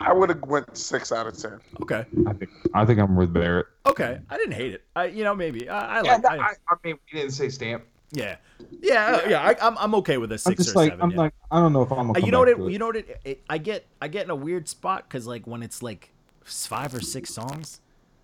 [0.00, 1.60] I would have went six out of ten.
[1.82, 2.04] Okay.
[2.26, 3.66] I think I think I'm with Barrett.
[3.86, 4.18] Okay.
[4.30, 4.82] I didn't hate it.
[4.96, 6.22] I, you know, maybe I, I Yeah, like.
[6.22, 7.84] no, I, I, I mean, we didn't say stamp.
[8.12, 8.36] yeah.
[8.82, 9.28] Yeah.
[9.28, 9.42] Yeah.
[9.42, 11.02] I, I'm, I'm okay with a I'm six just or like seven.
[11.02, 11.16] I'm yeah.
[11.18, 12.10] like I don't know if I'm.
[12.10, 14.24] Uh, Gonna you know what it, you know what it, it I get I get
[14.24, 16.10] in a weird spot because like when it's like
[16.44, 17.80] five or six songs,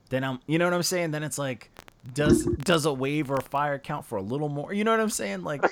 [0.09, 1.11] then I'm you know what I'm saying.
[1.11, 1.71] Then it's like
[2.15, 4.73] does does a wave or a fire count for a little more?
[4.73, 5.43] You know what I'm saying?
[5.43, 5.65] Like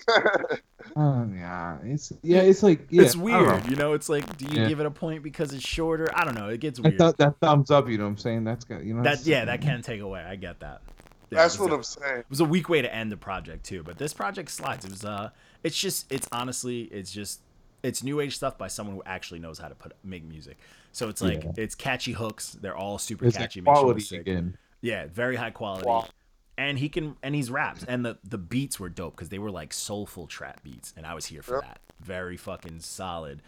[0.97, 3.53] Uh, yeah, it's yeah, it's like yeah, it's I don't know.
[3.53, 3.71] weird.
[3.71, 4.69] You know, it's like do you Yeah.
[4.69, 6.09] give it a point because it's shorter?
[6.15, 6.49] I don't know.
[6.49, 6.99] It gets I weird.
[6.99, 7.89] thought that thumbs up.
[7.89, 8.45] You know what I'm saying?
[8.45, 8.85] That's good.
[8.85, 9.03] you know.
[9.03, 10.21] that yeah, that can take away.
[10.23, 10.83] I get that.
[11.31, 12.19] Yeah, That's what was I'm saying.
[12.21, 14.85] It was a weak way to end the project too, but this project slides.
[14.85, 15.31] It was uh,
[15.63, 17.41] it's just it's honestly it's just
[17.83, 20.59] it's new age stuff by someone who actually knows how to put make music.
[20.93, 21.51] So it's like Yeah.
[21.57, 22.57] it's catchy hooks.
[22.61, 23.61] They're all super It's catchy.
[23.61, 24.57] like makes you look quality again.
[24.81, 25.87] Yeah, very high quality.
[25.89, 26.07] Wow.
[26.57, 29.51] And he can and he's raps and the the beats were dope because they were
[29.51, 31.63] like soulful trap beats and I was here for Yep.
[31.63, 31.81] that.
[32.01, 33.43] Very fucking solid.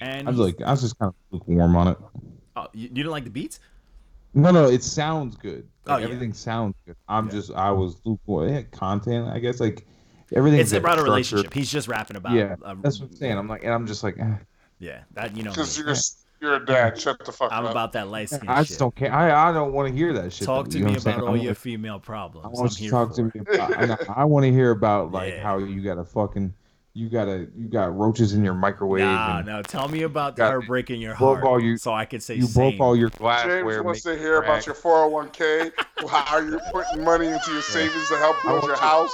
[0.00, 1.98] And I was like, I was just kind of lukewarm on it.
[2.56, 3.58] oh, you, you didn't like the beats?
[4.34, 5.66] No, no, it sounds good.
[5.84, 6.04] Like, Oh, yeah.
[6.04, 6.96] everything sounds good.
[7.08, 7.32] I'm Yeah.
[7.32, 8.48] just, I was lukewarm.
[8.48, 9.60] It had content, I guess.
[9.60, 9.86] Like
[10.32, 10.60] everything.
[10.60, 11.52] It's about a relationship.
[11.54, 12.32] He's just rapping about.
[12.32, 13.38] Yeah, uh, that's what I'm saying.
[13.38, 14.36] I'm like, and I'm just like, eh,
[14.78, 15.50] Yeah, that you know.
[15.50, 15.94] Because you're
[16.44, 17.00] you're a dad.
[17.00, 17.70] Shut the fuck I'm up.
[17.70, 18.68] about that light skin I shit.
[18.68, 19.12] just don't care.
[19.12, 20.46] I, I don't want to hear that shit.
[20.46, 21.16] Talk though, to you know me what saying?
[21.16, 22.46] about all want- your female I problems.
[22.46, 23.48] I'm want you here to talk for to it.
[23.48, 23.54] me.
[23.54, 25.42] About, I, I want to hear about like Yeah.
[25.42, 26.52] how you got a fucking,
[26.92, 29.02] you got a, you got roaches in your microwave.
[29.02, 29.62] Nah, and no.
[29.62, 32.34] Tell me about got- her breaking your broke heart, all you- so I could say
[32.36, 32.76] You same.
[32.76, 33.56] broke all your glassware.
[33.56, 33.82] James glassware.
[33.82, 35.72] wants to hear about your 401k,
[36.08, 39.10] how you're putting money into your savings to help build your you- house.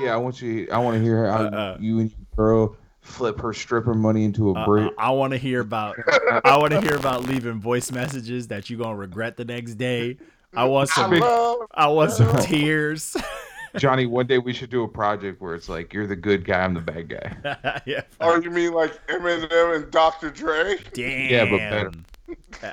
[0.00, 0.66] Yeah, I want you.
[0.72, 1.76] I want to hear how Uh-uh.
[1.80, 4.90] you and your girl flip her stripper money into a Uh.
[4.98, 5.96] I want to hear about.
[6.44, 10.18] I want to hear about leaving voice messages that you're gonna regret the next day.
[10.54, 11.10] I want I some.
[11.18, 11.58] love.
[11.72, 13.16] I want some tears.
[13.76, 16.60] Johnny, one day we should do a project where it's like you're the good guy,
[16.60, 17.82] I'm the bad guy.
[17.86, 18.02] yeah.
[18.20, 20.30] Or you mean like Eminem and Dr.
[20.30, 20.78] Dre?
[20.94, 21.30] Damn.
[21.30, 21.92] Yeah, but better.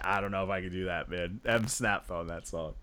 [0.04, 1.42] I I don't know if I could do that, man.
[1.46, 2.74] M snapped on that song.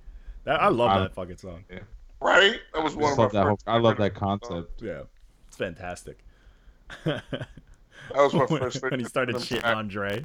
[0.44, 1.64] That, I love I- that fucking song.
[1.70, 1.78] Yeah.
[2.20, 2.60] right?
[2.74, 3.58] That was I, one of my love that whole.
[3.66, 4.82] I love that concept.
[4.82, 5.02] Yeah,
[5.48, 6.18] it's fantastic.
[8.12, 8.82] That was my when, first.
[8.82, 10.24] when he started shitting on Dre.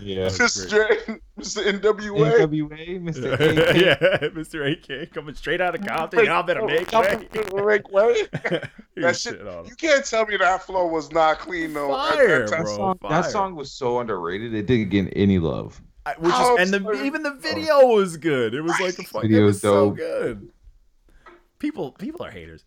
[0.00, 0.26] Yeah.
[0.28, 0.68] Mr.
[0.68, 1.64] Dre, Mr.
[1.80, 2.40] NWA.
[2.40, 3.34] NWA, Mr.
[3.34, 3.76] AK.
[3.76, 4.72] yeah, Mr.
[5.02, 6.24] AK coming straight out of Compton.
[6.24, 7.28] Y'all better make way.
[7.54, 8.14] Make way.
[8.94, 9.66] He That shit, shitting on him.
[9.70, 11.88] you can't tell me that flow was not clean though.
[11.88, 12.76] That- Fire, that- That bro.
[12.76, 13.22] song, fire.
[13.22, 14.54] that song was so underrated.
[14.54, 15.80] It didn't get any love.
[16.04, 17.06] I- which is, Oh, and the sorry.
[17.06, 17.38] even the oh.
[17.38, 18.54] video was good.
[18.54, 19.24] It was like a fuck.
[19.24, 20.48] It Video was is so good.
[21.60, 22.64] People, people are haters.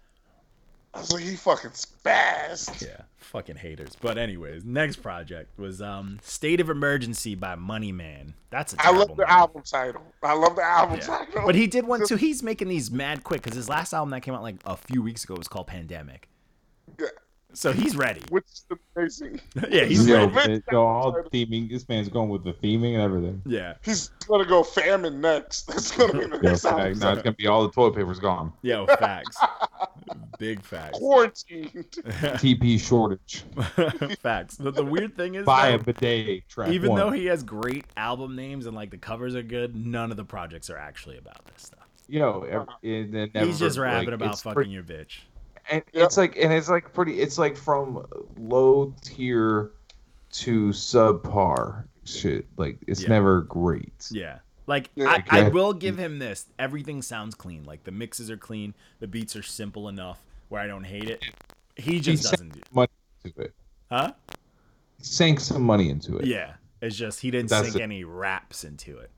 [0.93, 2.81] I was like, he fucking spazzed.
[2.85, 3.95] Yeah, fucking haters.
[3.99, 8.33] But anyways, next project was um "State of Emergency" by Money Man.
[8.49, 10.01] That's a I love the album title.
[10.21, 11.05] I love the album Yeah.
[11.05, 11.43] title.
[11.45, 12.15] But he did one too.
[12.17, 15.01] He's making these mad quick because his last album that came out like a few
[15.01, 16.27] weeks ago was called Pandemic.
[16.99, 17.07] Yeah.
[17.53, 18.21] So he's ready.
[18.29, 19.41] which is amazing.
[19.69, 20.49] yeah, he's Yo, ready.
[20.51, 21.69] man, yo, all theming.
[21.69, 23.41] This man's going with the theming and everything.
[23.45, 25.63] Yeah, He's gonna go famine next.
[25.67, 26.99] That's gonna be the next fact, album.
[26.99, 28.53] now it's gonna be all the toilet paper's gone.
[28.61, 29.37] yo, facts.
[30.39, 30.97] Big facts.
[30.97, 31.85] Quarantined.
[31.91, 33.43] TP shortage.
[34.21, 34.55] facts.
[34.55, 36.47] But the weird thing is, Buy though, a bidet.
[36.49, 36.99] Track even one.
[36.99, 40.25] though he has great album names and like the covers are good, none of the
[40.25, 41.85] projects are actually about this stuff.
[42.07, 45.19] yo, ev- and then He's just rapping like, about fucking pretty- your bitch.
[45.71, 46.05] And Yep.
[46.05, 48.05] it's like and it's like pretty it's like from
[48.37, 49.71] low tier
[50.33, 53.09] to subpar shit like it's Yeah.
[53.09, 54.39] never great Yeah.
[54.67, 55.23] Like Yeah.
[55.29, 56.45] I, I will give him this.
[56.59, 57.63] Everything sounds clean.
[57.63, 58.73] Like the mixes are clean.
[58.99, 61.23] The beats are simple enough where I don't hate it.
[61.75, 62.61] He just said- doesn't do.
[62.73, 62.89] money
[63.23, 63.53] into it
[63.89, 64.13] Huh?
[64.97, 66.53] He sank some money into it Yeah.
[66.81, 67.83] It's just he didn't That's sink it.
[67.83, 69.11] any raps into it,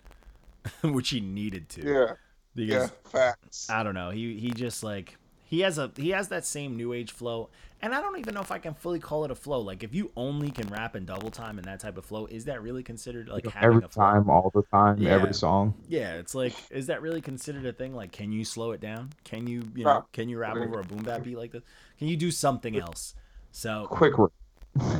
[0.84, 1.82] which he needed to.
[1.88, 2.14] Yeah,
[2.56, 3.70] Because yeah, facts.
[3.70, 4.10] I don't know.
[4.10, 7.50] He he just like he has a he has that same new age flow,
[7.82, 9.60] and I don't even know if I can fully call it a flow.
[9.62, 12.46] Like if you only can rap in double time and that type of flow, is
[12.46, 15.08] that really considered like having every time all the time Yeah.
[15.08, 17.94] every song Yeah, it's like, is that really considered a thing?
[17.96, 19.12] Like, can you slow it down?
[19.26, 21.64] Can you, you know, can you rap over a boom bap beat like this?
[22.00, 23.16] Can you do something else?
[23.52, 24.14] So, quick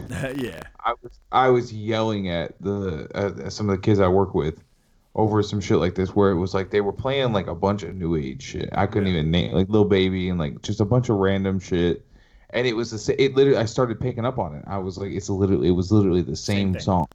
[0.36, 4.34] yeah, I was I was yelling at the at some of the kids I work
[4.36, 4.64] with
[5.16, 7.84] over some shit like this where it was like they were playing like a bunch
[7.84, 8.70] of new age shit.
[8.74, 9.14] I couldn't Yeah.
[9.14, 12.06] even name like Lil Baby and like just a bunch of random shit.
[12.52, 13.16] And it was the same.
[13.20, 14.64] It literally I started picking up on it.
[14.68, 17.08] I was like, it's literally it was literally the Same same, song.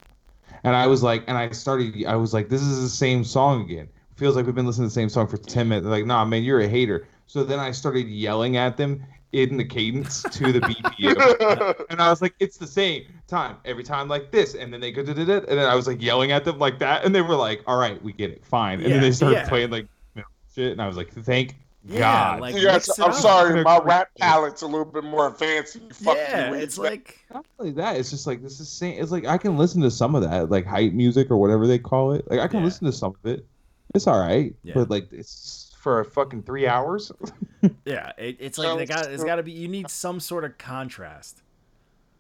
[0.64, 2.04] And I was like, and I started.
[2.06, 3.88] I was like, this is the same song again.
[4.16, 5.84] Feels like we've been listening to the same song for ten minutes.
[5.84, 7.06] They're like, nah, man, you're a hater.
[7.26, 11.86] So then I started yelling at them in the cadence to the BPM.
[11.90, 14.90] And I was like, it's the same time every time like this, and then they
[14.92, 17.62] go and then I was like yelling at them like that, and they were like,
[17.66, 18.74] all right, we get it, fine.
[18.80, 19.48] And Yeah, then they started yeah.
[19.48, 22.40] playing like you know, shit, and I was like, thank Yeah, God.
[22.40, 23.16] like- Yeah, mix it I'm up.
[23.16, 25.74] sorry, my rap palettes a little bit more advanced.
[25.74, 28.68] than You yeah, new it's age like, Not only that, it's just like this is
[28.68, 29.00] same.
[29.02, 31.78] It's like I can listen to some of that, like hype music or whatever they
[31.78, 32.28] call it.
[32.30, 32.64] Like I can Yeah.
[32.66, 33.46] listen to some of it.
[33.94, 34.74] It's all right, Yeah.
[34.74, 37.10] but like it's for fucking three hours.
[37.86, 39.52] yeah, it, it's like they got, it's got to be.
[39.52, 41.42] You need some sort of contrast.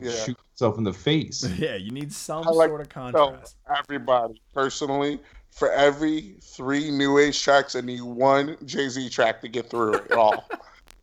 [0.00, 0.12] Yeah.
[0.12, 1.46] Shoot yourself in the face.
[1.58, 3.56] Yeah, you need some I like sort of contrast.
[3.76, 9.48] everybody personally for every three new age tracks, I need one Jay Z track to
[9.48, 10.48] get through it all.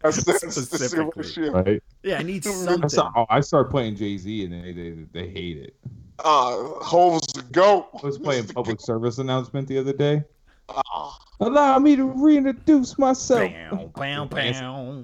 [0.01, 1.49] That's, that's the Specifically.
[1.49, 1.83] Right.
[2.03, 2.89] Yeah, I need I I something.
[2.89, 5.75] saw, oh, I started playing Jay Z and they, they they hate it.
[6.19, 7.89] Uh, Hove's the goat.
[8.01, 10.23] I was playing public service announcement the other day.
[10.69, 13.51] Ah, Allow me to reintroduce myself.
[13.69, 15.03] Pow, pow, pow,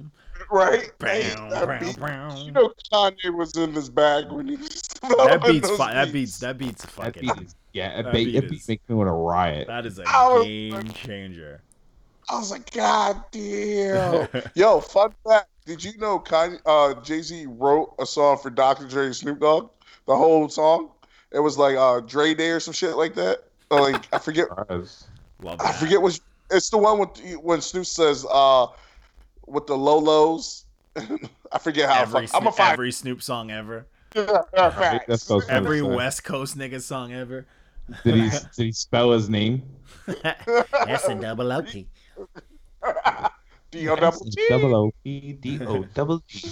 [0.52, 0.92] right?
[1.00, 2.36] pow, Hey, that pow, beat- pow.
[2.44, 6.06] you know Kanye was in his bag when he was That beats, those fi- that
[6.06, 6.14] beats.
[6.14, 7.22] beats, that beats That fucking.
[7.22, 7.96] beat is yeah.
[7.98, 9.68] That, That beat, beat that is- beat makes me want to riot.
[9.68, 11.62] That is a I was game like- changer.
[12.30, 14.28] I was like, God damn.
[14.56, 15.48] Yo, fun fact.
[15.66, 18.88] Did you know Kanye, uh, Jay Z wrote a song for Dr.
[18.88, 19.70] Dre and Snoop Dogg?
[20.08, 20.92] The whole song?
[21.32, 23.44] It was like uh, Dre Day or some shit like that.
[23.70, 24.48] Or like I forget.
[25.42, 25.60] Surprise.
[25.60, 26.20] Love I forget what.
[26.50, 28.68] It's the one with when Snoop says uh,
[29.48, 30.66] with the Lolos.
[31.52, 32.02] I forget how.
[32.02, 33.88] Every, fuck, I'm a Snoop, every Snoop song ever.
[34.16, 35.82] Right, that's what I was gonna Every.
[35.82, 37.46] West Coast nigga song ever.
[38.04, 39.64] Did he did he spell his name?
[40.24, 41.88] S and double O P.
[43.72, 44.46] D O double G.
[44.50, 46.52] Double O P D O double G.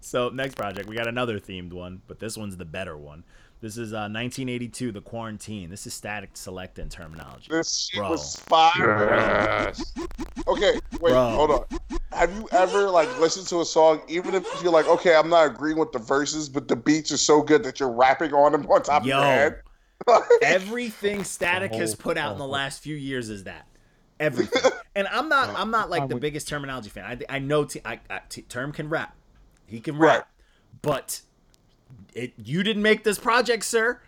[0.00, 3.24] So next project, we got another themed one, but this one's the better one.
[3.62, 5.70] This is uh, 1982, The Quarantine.
[5.70, 7.46] This is Statik Selektah and Termanology.
[7.48, 8.10] This shit Bro.
[8.10, 9.72] was fire.
[10.48, 11.30] Okay, wait, Bro.
[11.30, 11.64] hold on.
[12.10, 15.46] Have you ever like listened to a song, even if you're like, okay, I'm not
[15.46, 18.66] agreeing with the verses, but the beats are so good that you're rapping on them
[18.66, 19.16] on top Yo.
[19.16, 19.62] of your head?
[20.42, 23.68] Everything Statik has put out in the last few years is that.
[24.18, 24.72] Everything.
[24.94, 27.24] And I'm not I'm not like the biggest Termanology fan.
[27.30, 29.16] I, I know t- I, I, t- Term can rap.
[29.64, 30.16] He can rap, Right.
[30.18, 30.28] rap.
[30.82, 31.20] But
[32.14, 34.00] it you didn't make this project, sir.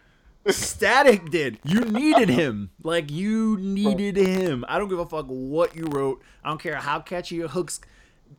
[0.47, 1.59] Statik did.
[1.65, 2.71] You needed him.
[2.83, 4.65] Like you needed him.
[4.69, 6.23] I don't give a fuck what you wrote.
[6.45, 7.81] I don't care how catchy your hooks.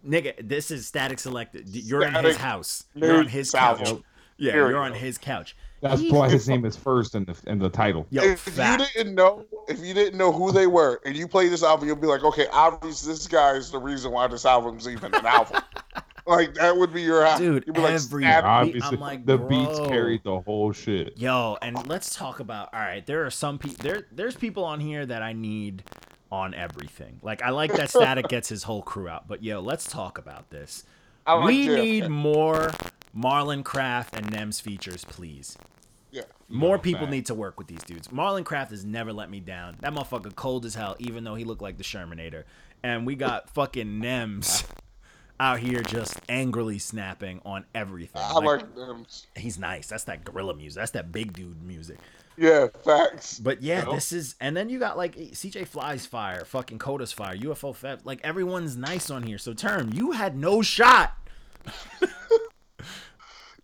[0.07, 1.63] Nigga, this is Statik Selektah.
[1.65, 2.83] You're in his house.
[2.93, 3.83] You're on made his Salvo.
[3.83, 4.01] couch.
[4.37, 4.69] Yeah, Period.
[4.71, 5.55] you're on his couch.
[5.81, 8.05] That's He- why his name is first in the in the title.
[8.11, 8.81] Yo, if fact.
[8.81, 11.87] you didn't know, if you didn't know who they were, and you play this album,
[11.87, 15.25] you'll be like, okay, obviously this guy is the reason why this album's even an
[15.25, 15.61] album.
[16.25, 17.45] like that would be your album.
[17.53, 19.87] Dude, You'd be like, every- Statik- Obviously, I'm like, the beats bro.
[19.87, 21.17] carried the whole shit.
[21.17, 22.73] Yo, and let's talk about.
[22.73, 23.77] All right, there are some people.
[23.83, 25.83] There, there's people on here that I need
[26.31, 27.19] on everything.
[27.21, 30.49] Like I like that Statik gets his whole crew out, but yo, let's talk about
[30.49, 30.83] this.
[31.27, 31.83] I like we JFK.
[31.83, 32.71] need more
[33.17, 35.57] Marlon Craft and Nems features, please.
[36.11, 36.21] Yeah.
[36.49, 37.11] More No, people fact.
[37.11, 38.07] need to work with these dudes.
[38.09, 39.77] Marlon Craft has never let me down.
[39.81, 42.43] That motherfucker cold as hell, even though he looked like the Shermanator.
[42.83, 44.63] And we got fucking Nems
[45.39, 48.21] out here just angrily snapping on everything.
[48.21, 49.05] I Like, like them.
[49.35, 49.87] he's nice.
[49.87, 50.79] That's that gorilla music.
[50.79, 51.97] That's that big dude music.
[52.37, 53.39] Yeah, facts.
[53.39, 57.11] But yeah, Well- this is, and then you got like CJ Fly's fire, fucking Coda's
[57.13, 59.37] fire, UFO Fev, like everyone's nice on here.
[59.37, 61.13] So term, you had no shot.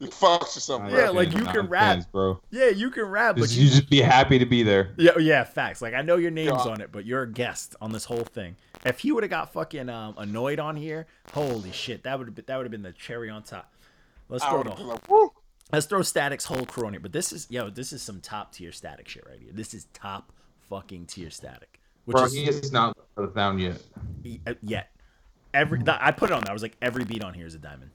[0.01, 0.91] You or something.
[0.95, 1.81] Yeah, like, you can rap.
[1.93, 2.39] fans, bro.
[2.49, 4.93] Yeah, you can rap, but you, you just be happy to be there.
[4.97, 5.79] yeah, yeah, facts.
[5.79, 6.71] Like I know your name's Yeah.
[6.71, 8.55] on it, but you're a guest on this whole thing.
[8.83, 12.33] If he would have got fucking um, annoyed on here, holy shit, that would have
[12.35, 13.71] been that would have been the cherry on top.
[14.27, 15.01] Let's throw the, like,
[15.71, 16.99] let's throw Statik's whole crew on here.
[16.99, 19.51] But this is yo, this is some top tier Statik shit right here.
[19.53, 20.31] This is top
[20.67, 23.79] fucking tier Statik, which Bro, is he is not let us down yet.
[24.47, 24.89] uh, yet.
[25.53, 26.51] Every that, I put it on there.
[26.51, 27.91] I was like, every beat on here is a diamond.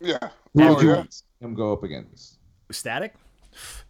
[0.00, 0.18] Yeah.
[0.54, 0.96] Who Oh, would you yeah.
[0.96, 2.38] want him go up against?
[2.70, 3.10] Statik.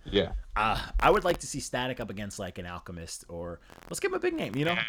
[0.04, 0.32] Yeah.
[0.54, 4.10] Uh, I would like to see Statik up against like an Alchemist or let's give
[4.12, 4.54] him a big name.
[4.56, 4.76] You know.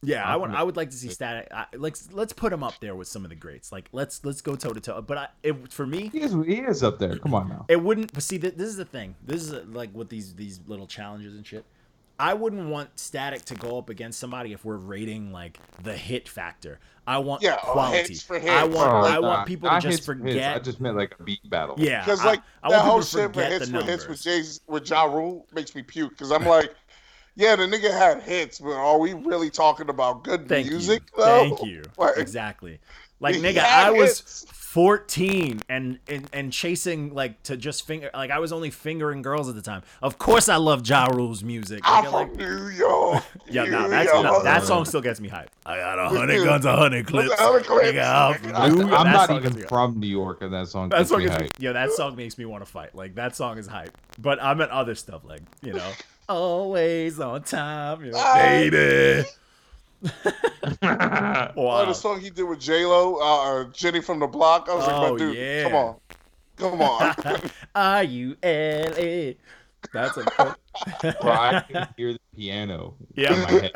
[0.00, 0.50] Yeah, I would.
[0.50, 1.48] I would like to see Statik.
[1.52, 3.72] I, let's let's put him up there with some of the greats.
[3.72, 5.02] Like let's let's go toe to toe.
[5.02, 7.16] But I, it, for me, He is, he is up there.
[7.18, 7.64] Come on now.
[7.68, 8.12] it wouldn't.
[8.12, 9.16] But see, this is the thing.
[9.26, 11.64] This is like with these these little challenges and shit.
[12.18, 16.28] I wouldn't want Statik to go up against somebody if we're rating like the hit
[16.28, 16.80] factor.
[17.06, 17.98] I want Yeah, oh, quality.
[18.12, 20.56] hits for I want Oh, I nah, want people to just hits for forget.
[20.56, 21.76] I just meant like a beat battle.
[21.78, 24.08] yeah, Because like I, that want whole shit with hits the with hits numbers.
[24.08, 26.74] with Jay's with Ja Rule makes me puke because I'm like,
[27.36, 31.02] yeah, the nigga had hits, but are we really talking about good Thank music?
[31.16, 31.24] you.
[31.24, 31.24] Though?
[31.56, 31.82] Thank you.
[31.96, 32.78] Like, Exactly.
[33.20, 38.30] Like nigga, had I was 14 and, and and chasing like to just finger like
[38.30, 39.82] I was only fingering girls at the time.
[40.02, 41.80] Of course I love Ja Rule's music.
[41.84, 43.24] I'm Nigga, from like, New York.
[43.50, 44.22] yeah, New no, that's York.
[44.24, 45.48] no, that song still gets me hyped.
[45.64, 47.32] I got a hundred guns, a hundred clips.
[47.40, 47.88] Hundred clips.
[47.88, 50.90] Nigga, I'm I'm, I'm not even gets from New York, and that song.
[50.90, 51.52] That gets song me gets me, hype.
[51.58, 52.94] yeah, that song makes me want to fight.
[52.94, 53.96] Like that song is hype.
[54.18, 55.90] But I'm at other stuff like you know,
[56.28, 59.22] always on time, you know, Ah.
[60.02, 60.36] Baby.
[60.82, 61.84] Oh, Wow.
[61.86, 64.68] the song he did with J Lo, uh, Jenny from the Block.
[64.70, 65.62] I was Oh, like, my dude, yeah.
[65.64, 65.96] come on,
[66.56, 67.50] come on.
[67.74, 69.36] R U L A.
[69.92, 70.24] That's a
[71.22, 72.94] Bro, I can hear the piano.
[73.14, 73.34] Yeah.
[73.34, 73.72] in my head.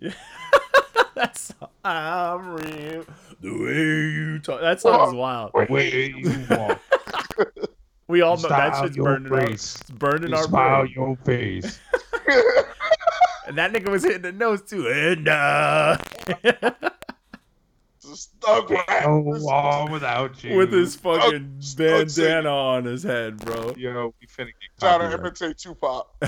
[0.00, 0.14] Did
[1.14, 1.52] that's
[1.84, 3.04] I'm real.
[3.40, 4.60] The way you talk.
[4.60, 5.52] That song is wild.
[5.54, 6.80] Way you walk,
[8.08, 10.92] We all know that shit's burning our, face, it's burning you our smile brain.
[10.94, 11.80] your face.
[13.46, 14.88] And that nigga was hitting the nose too.
[14.88, 15.96] And uh,
[17.98, 19.04] Stuck rap.
[19.04, 20.56] Go without you.
[20.56, 22.32] with his fucking Stuck singing.
[22.34, 23.74] bandana on his head, bro.
[23.76, 26.06] Yo, we finna get Trying to imitate Tupac.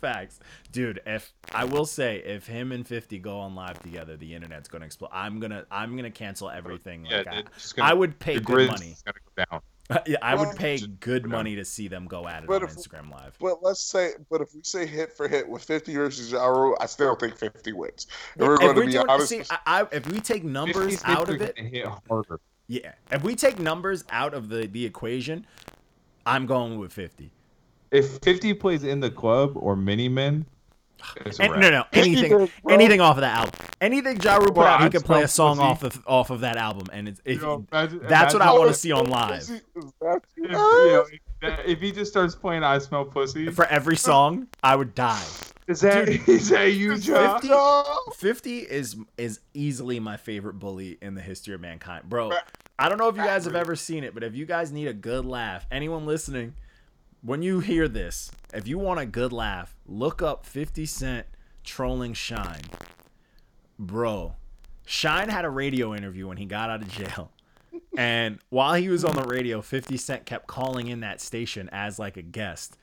[0.00, 0.38] Facts,
[0.72, 1.00] dude.
[1.06, 4.86] If I will say, if him and Fifty go on live together, the internet's gonna
[4.86, 5.10] explode.
[5.12, 7.04] I'm gonna, I'm gonna cancel everything.
[7.06, 8.94] Yeah, Like I, just gonna- I would pay good money.
[9.04, 9.60] gonna go down.
[10.06, 12.76] yeah, I would pay good money to see them go at it But on if-
[12.76, 13.36] Instagram Live.
[13.40, 16.76] But let's say, but if we say hit for hit with 50 versus Ja Rule,
[16.80, 18.06] I still think 50 wins.
[18.36, 19.28] If we're if going to we're be doing, honest.
[19.28, 22.38] see, I, I, if we take numbers 50 out of it, hit harder.
[22.66, 22.92] yeah.
[23.10, 25.46] If we take numbers out of the the equation,
[26.26, 27.30] I'm going with 50.
[27.90, 30.44] If 50 plays in the club or mini men,
[31.24, 31.60] it's a And, wrap.
[31.60, 33.52] no, no, anything, Anything, anything off of that album.
[33.80, 36.40] Anything Ja Rule put out, he I could play a song off of off of
[36.40, 39.06] that album, and it's, if, You know, imagine- that's what I want to see on
[39.06, 39.42] live.
[39.48, 39.62] If,
[40.36, 41.20] you know, if-
[41.66, 45.22] if he just starts playing "I Smell Pussy," For every song, I would die.
[45.68, 47.38] is that Dude, is that you, Ja?
[47.38, 47.48] 50
[48.16, 52.08] 50 is is easily my favorite bully in the history of mankind.
[52.08, 52.32] Bro,
[52.78, 54.88] I don't know if you guys have ever seen it, but if you guys need
[54.88, 56.54] a good laugh, anyone listening,
[57.22, 61.26] when you hear this, if you want a good laugh, look up 50 Cent
[61.64, 62.62] trolling Shyne.
[63.78, 64.34] Bro,
[64.86, 67.30] Shyne had a radio interview when he got out of jail.
[67.96, 71.98] And while he was on the radio, 50 Cent kept calling in that station as
[71.98, 72.76] like a guest.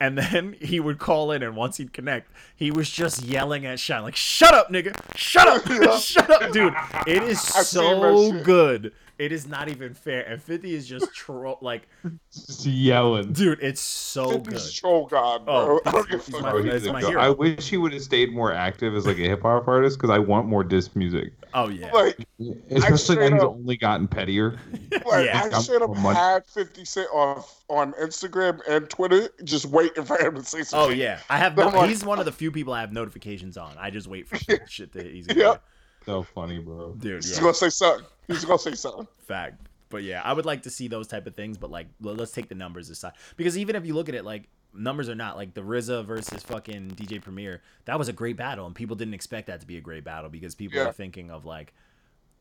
[0.00, 3.78] And then he would call in, and once he'd connect, he was just yelling at
[3.78, 4.96] Shyne, like, shut up, nigga!
[5.16, 6.00] Shut up!
[6.00, 6.74] shut up, dude!
[7.06, 8.92] It is so good.
[9.18, 10.22] It is not even fair.
[10.22, 11.88] And 50 is just troll like
[12.32, 13.32] Just yelling.
[13.32, 14.52] dude, it's so good.
[14.54, 15.80] Fifty's god, Oh, bro.
[15.84, 17.20] I don't give a he's my- Bro, he's my hero.
[17.20, 20.10] I wish he would have stayed more active as like a hip hop artist because
[20.10, 21.32] I want more disc music.
[21.54, 21.90] Oh yeah.
[21.92, 22.16] Like,
[22.70, 24.58] Especially now straight he's up- only gotten pettier.
[25.06, 25.48] like Yeah.
[25.52, 30.36] I should have had Fifty Cent on on Instagram and Twitter, just waiting for him
[30.36, 30.92] to say something.
[30.92, 31.18] Oh yeah.
[31.28, 33.74] I have no, like- he's one of the few people I have notifications on.
[33.78, 35.62] I just wait for shit, shit that he's gonna Yep.
[36.08, 36.94] So funny, bro.
[36.98, 37.42] Dude, He's yeah.
[37.42, 38.06] gonna say something.
[38.28, 39.06] He's gonna say something.
[39.26, 39.68] fact.
[39.90, 41.58] But yeah, I would like to see those type of things.
[41.58, 44.48] But like, let's take the numbers aside because even if you look at it, like
[44.72, 47.60] numbers are not like the RZA versus fucking DJ Premier.
[47.84, 50.30] That was a great battle, and people didn't expect that to be a great battle
[50.30, 50.86] because people Yeah.
[50.86, 51.74] are thinking of like,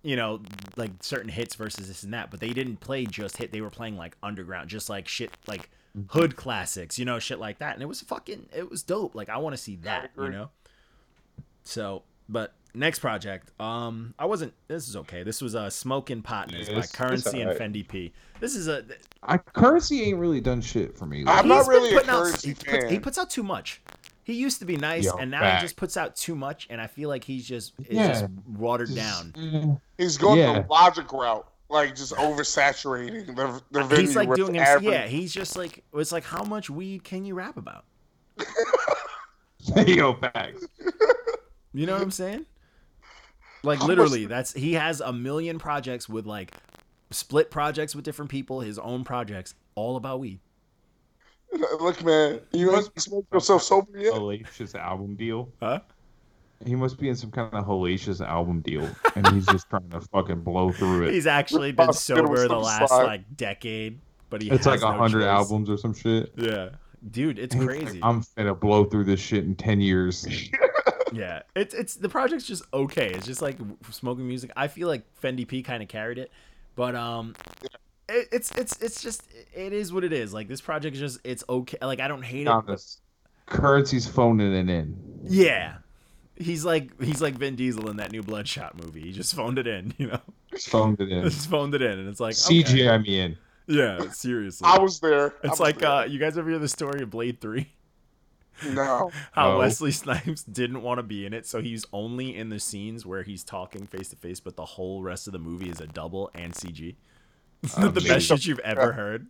[0.01, 0.41] you know,
[0.77, 2.31] like certain hits versus this and that.
[2.31, 5.69] But they didn't play just hit; they were playing like underground, just like shit, like
[5.97, 6.17] mm-hmm.
[6.17, 7.73] hood classics, you know, shit like that.
[7.73, 9.13] And it was fucking, it was dope.
[9.13, 10.51] Like I want to see that, you know.
[11.65, 14.53] So, but next project, um, I wasn't.
[14.67, 15.23] This is okay.
[15.23, 17.51] This was uh, "Smoking Partners" Yeah, by it's- it's Currency and.
[17.59, 18.13] Fendi P.
[18.39, 18.83] This is a.
[19.23, 21.23] I currency ain't really done shit for me.
[21.23, 21.37] Like.
[21.39, 22.89] I'm not really a putting out- Currency he puts, fan.
[22.89, 23.81] he puts out too much.
[24.23, 25.61] He used to be nice, Yo, and now fact.
[25.61, 28.07] he just puts out too much, and I feel like he's just is Yeah.
[28.09, 29.31] just watered Just- down.
[29.37, 30.61] mm, He's going Yeah.
[30.61, 34.63] the logic route, like just oversaturating the the venue He's like doing him.
[34.63, 37.85] average- Yeah, he's just like it's like how much weed can you rap about?
[39.87, 40.65] Yo, facts.
[41.73, 42.45] You know what I'm saying?
[43.67, 46.53] Like How literally, that's he has a million projects with like
[47.11, 50.39] split projects with different people, his own projects, all about weed.
[51.79, 54.13] Look, man, you must ain't smoked yourself sober yet.
[54.13, 55.49] Hellacious album deal.
[55.61, 55.81] Huh?
[56.65, 60.01] He must be in some kind of hellacious album deal, and he's just trying to
[60.01, 61.13] fucking blow through it.
[61.13, 63.03] He's actually been Let's sober the last slide.
[63.03, 63.99] like decade,
[64.29, 65.27] but he it's like a no hundred choice.
[65.27, 66.31] albums or some shit.
[66.35, 66.69] Yeah,
[67.11, 67.99] dude, it's And he's like, crazy.
[68.01, 70.25] I'm gonna blow through this shit in ten years.
[71.13, 73.09] Yeah, it's it's the project's just okay.
[73.11, 73.57] It's just like
[73.91, 74.51] smoking music.
[74.57, 76.31] I feel like Fendi P kind of carried it,
[76.75, 77.35] but um,
[78.09, 80.33] it, it's it's it's just it is what it is.
[80.33, 81.77] Like this project is just it's okay.
[81.81, 82.45] Like I don't hate it.
[82.45, 83.01] but- Honest.
[83.45, 84.99] Currency's phoning it in.
[85.23, 85.75] yeah,
[86.35, 88.99] he's like he's like Vin Diesel in that new Bloodshot movie.
[89.01, 90.19] He just phoned it in, you know.
[90.59, 91.23] Phoned it in.
[91.23, 92.63] Just phoned it in, and it's like okay.
[92.63, 93.37] CGI me in.
[93.67, 94.67] Yeah, seriously.
[94.69, 95.27] I was there.
[95.43, 95.89] It's was like there.
[95.89, 97.69] uh, you guys ever hear the story of Blade Three?
[98.65, 99.11] No.
[99.31, 99.57] How No.
[99.59, 103.23] Wesley Snipes didn't want to be in it, so he's only in the scenes where
[103.23, 106.29] he's talking face to face, but the whole rest of the movie is a double
[106.33, 106.95] and CG.
[107.61, 109.27] the best shit you've ever heard.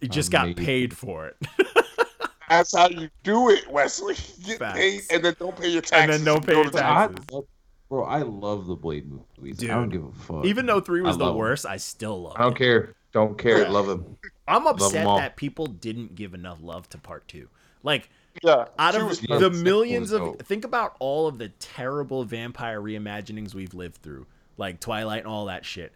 [0.00, 0.64] He just got Amazing.
[0.64, 1.36] paid for it,
[2.48, 4.14] That's how you do it, Wesley.
[4.44, 4.78] Get Facts.
[4.78, 6.02] paid and then don't pay your taxes.
[6.02, 7.24] And then don't pay your taxes.
[7.30, 7.44] I love,
[7.88, 9.56] bro, I love the Blade movies.
[9.56, 9.70] Dude.
[9.70, 10.44] I don't give a fuck.
[10.44, 11.38] even though three was I the love 'em.
[11.38, 11.66] worst.
[11.66, 12.38] I still love it.
[12.38, 12.58] I don't it.
[12.58, 12.94] care.
[13.12, 13.68] Don't care.
[13.68, 14.16] Love them.
[14.46, 15.16] I'm upset all.
[15.18, 17.48] that people didn't give enough love to part two.
[17.86, 18.10] Like
[18.42, 18.66] Yeah.
[18.78, 19.40] out of the, dope.
[19.40, 20.42] the millions of dope.
[20.42, 24.26] think about all of the terrible vampire reimaginings we've lived through
[24.58, 25.92] like twilight and all that shit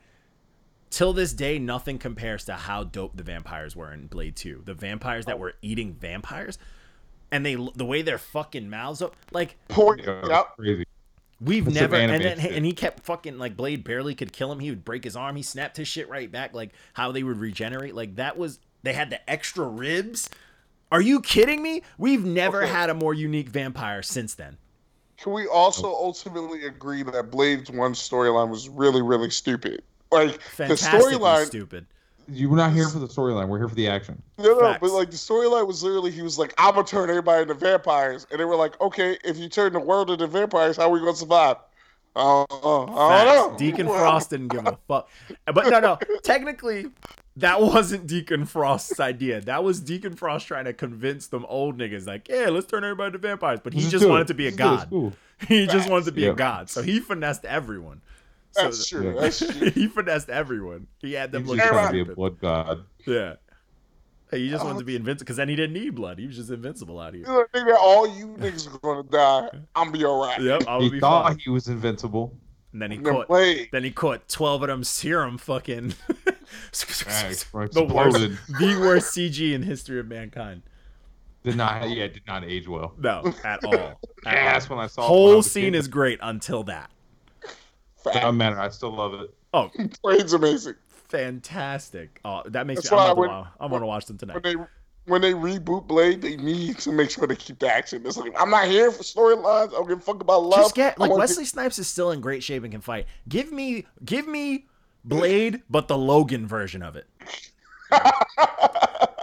[0.88, 4.74] till this day nothing compares to how dope the vampires were in blade 2 the
[4.74, 5.38] vampires that oh.
[5.38, 6.59] were eating vampires
[7.31, 10.03] and they the way their fucking mouths up like point.
[10.03, 10.46] Yo, Yep.
[10.57, 10.85] Crazy.
[11.40, 12.53] we've It's some never and then shit.
[12.53, 15.37] and he kept fucking like blade barely could kill him he would break his arm
[15.37, 18.92] he snapped his shit right back like how they would regenerate like that was they
[18.94, 20.29] had the extra ribs
[20.92, 22.72] are you kidding me we've never Okay.
[22.72, 24.57] had a more unique vampire since then
[25.18, 29.83] Can we also ultimately agree that Blade's one storyline was really, really stupid?
[30.11, 31.87] Like the fantastically storyline, stupid
[32.29, 33.48] You were not here for the storyline.
[33.48, 34.22] We're here for the action.
[34.38, 34.79] no, no, Facts.
[34.81, 38.26] but like the storyline was literally he was like, "I'm gonna turn everybody into vampires,"
[38.31, 41.00] and they were like, "Okay, if you turn the world into vampires, how are we
[41.00, 41.57] gonna survive?"
[42.16, 43.59] Uh, uh, I don't know.
[43.59, 45.09] Deacon Frost didn't give a fuck.
[45.46, 45.98] But no, no.
[46.24, 46.87] Technically,
[47.40, 49.40] that wasn't Deacon Frost's idea.
[49.40, 53.12] That was Deacon Frost trying to convince them old niggas, like, yeah, let's turn everybody
[53.12, 53.61] to vampires.
[53.62, 54.72] But he Let's just wanted to be a Let's do it.
[54.74, 54.90] It's god.
[54.90, 55.12] cool.
[55.48, 56.68] He just wanted to be a god.
[56.68, 58.03] So he finessed everyone.
[58.53, 59.16] So That's true.
[59.18, 59.70] That's true.
[59.74, 60.87] he finessed everyone.
[60.98, 62.85] He had them He's look just trying to be a blood god.
[63.07, 63.35] Yeah.
[64.31, 66.18] He just wanted to be invincible because then he didn't need blood.
[66.18, 67.22] He was just invincible out here.
[67.22, 69.48] You know, nigga, all you niggas are gonna die.
[69.74, 70.40] I'm be alright.
[70.40, 71.38] Yep, I would He be thought fine.
[71.38, 72.37] he was invincible.
[72.72, 73.28] And then he And then caught.
[73.28, 73.68] Blade.
[73.72, 75.94] Then he caught twelve of them serum fucking.
[76.72, 78.18] Facts, the worst,
[78.59, 80.62] the worst CG in history of mankind.
[81.42, 81.88] Did not.
[81.88, 82.92] Yeah, did not age well.
[82.98, 83.72] No, at all.
[84.26, 85.02] At Yeah, that's when I saw.
[85.02, 85.74] it I Whole scene kid.
[85.76, 86.90] is great until that.
[88.05, 88.59] Doesn't matter.
[88.61, 89.34] I still love it.
[89.55, 89.70] Oh,
[90.03, 90.74] Blade's amazing.
[90.88, 92.20] fantastic.
[92.24, 92.99] Oh, that makes That's me.
[92.99, 94.42] I'm why about, when- I'm gonna watch them When tonight.
[94.42, 94.57] they
[95.11, 98.02] when they reboot Blade, they need to make sure they keep the action.
[98.06, 99.68] It's like I'm not here for storylines.
[99.68, 100.61] I don't give a fuck about love.
[100.61, 103.06] Just get I like wanna Wesley Snipes is still in great shape and can fight.
[103.28, 104.66] Give me, give me
[105.04, 107.06] Blade, but the Logan version of it.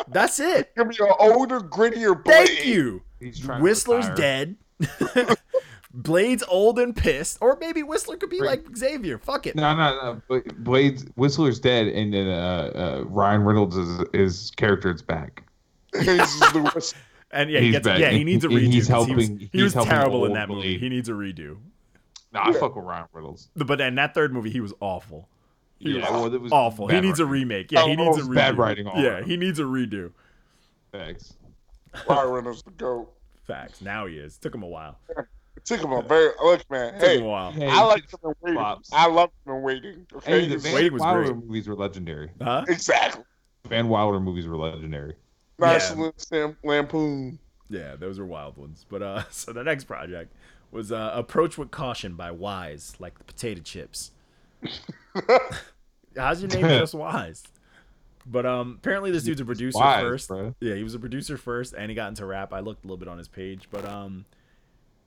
[0.10, 0.76] That's it.
[0.76, 2.48] Give me an older, grittier Blade.
[2.48, 3.02] Thank you.
[3.20, 4.58] He's trying to Whistler's dead.
[5.94, 9.18] Blade's old and pissed, or maybe Whistler could be like Xavier.
[9.18, 9.56] Fuck it.
[9.56, 10.42] No, no, no.
[10.60, 15.44] Blades Whistler's dead, and then uh, uh, Ryan Reynolds is his character is back.
[15.94, 16.96] He's the worst.
[17.30, 18.00] And yeah, he gets, back.
[18.00, 18.72] yeah, he needs a He- redo.
[18.72, 20.62] he's 'cause he was, helping- he he's was helping terrible in that movie.
[20.62, 20.80] Blade.
[20.80, 21.58] He needs a redo.
[22.32, 23.50] Nah, I fuck with Ryan Reynolds.
[23.54, 25.28] But in that third movie, he was awful.
[25.78, 26.88] He Yeah, was oh, well, it was awful.
[26.88, 27.70] He bad needs a remake.
[27.74, 28.36] Yeah, he Oh, needs a redo.
[28.36, 29.26] bad writing all Yeah, around.
[29.26, 30.12] he needs a redo.
[30.94, 31.34] Thanks.
[32.08, 33.12] Ryan Reynolds the goat.
[33.46, 33.82] Facts.
[33.82, 34.38] Now he is.
[34.38, 34.98] Took him a while.
[35.18, 36.94] It took him a very look, man.
[36.94, 37.52] Took him a Hey, while.
[37.52, 38.58] Hey, I like him in waiting.
[38.58, 38.90] flops.
[38.94, 40.08] I love him in waiting.
[40.16, 41.36] Okay, Hey, the Van Waiting was Wilder great.
[41.36, 42.30] movies were legendary.
[42.42, 42.64] Huh?
[42.70, 43.24] exactly.
[43.66, 45.16] Van Wilder movies were legendary.
[45.60, 47.40] National Lam- Lampoon.
[47.70, 48.86] Yeah, those are wild ones.
[48.88, 50.34] But uh, so the next project
[50.72, 54.12] was uh, "Approach with Caution" by Wise, like the potato chips.
[56.16, 57.44] How's your name just Wise?
[58.26, 60.28] But um, apparently this dude's a producer Wise, first.
[60.28, 60.56] bro.
[60.60, 62.54] Yeah, he was a producer first, and he got into rap.
[62.54, 64.26] I looked a little bit on his page, but um,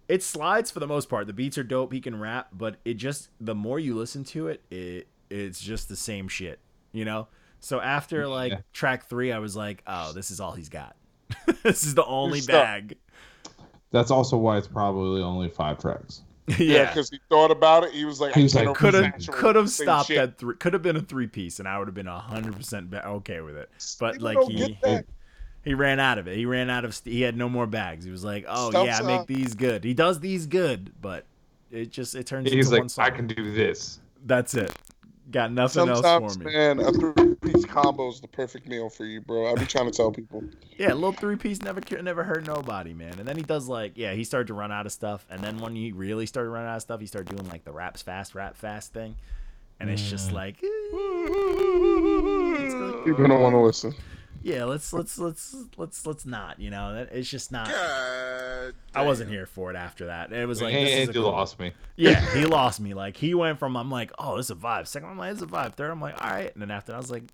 [0.08, 1.26] it slides for the most part.
[1.26, 1.92] The beats are dope.
[1.92, 5.88] He can rap, but it just the more you listen to it, it it's just
[5.88, 6.60] the same shit,
[6.92, 7.28] you know.
[7.60, 8.58] So after like Yeah.
[8.72, 10.96] track three, I was like, oh, this is all he's got.
[11.62, 12.64] this is the only Good stuff.
[12.64, 12.96] bag.
[13.92, 16.22] That's also why it's probably only five tracks.
[16.48, 16.86] Yeah, yeah.
[16.88, 17.92] because he thought about it.
[17.92, 20.18] He was like, He was I like, could have could have stopped shit.
[20.18, 20.56] at three.
[20.56, 23.56] Could have been a three piece, and I would have been hundred percent okay with
[23.56, 23.70] it.
[24.00, 24.76] But People like he
[25.64, 26.36] he ran out of it.
[26.36, 26.92] He ran out of.
[26.94, 28.04] st- He had no more bags.
[28.04, 29.06] He was like, oh Stop yeah, I sign.
[29.06, 29.84] make these good.
[29.84, 31.24] He does these good, but
[31.70, 33.04] it just it turns He's into like, one song.
[33.04, 34.00] I can do this.
[34.26, 34.72] That's it.
[35.30, 36.00] Got nothing else
[36.34, 36.52] for me.
[36.52, 36.80] man,
[37.50, 39.50] a three-piece combo is the perfect meal for you, bro.
[39.50, 40.42] I be trying to tell people.
[40.76, 43.18] Yeah, little three piece never never hurt nobody, man.
[43.18, 45.26] And then he does like yeah, he started to run out of stuff.
[45.30, 47.72] And then when he really started running out of stuff, he started doing like the
[47.72, 49.16] raps fast, rap fast thing.
[49.78, 50.34] And it's just mm.
[50.34, 50.94] like it's
[52.74, 53.94] like, People don't want to listen.
[54.42, 56.60] yeah, let's let's let's let's let's not.
[56.60, 57.70] You know, it's just not.
[58.94, 60.32] I wasn't here for it after that.
[60.32, 61.72] It was like this is and cool- lost me.
[61.96, 62.94] Yeah, he lost me.
[62.94, 64.86] Like he went from I'm like, oh, this is a vibe.
[64.86, 65.74] Second, I'm like, it's a vibe.
[65.74, 66.52] Third, I'm like, all right.
[66.52, 67.24] And then after, that, I was like,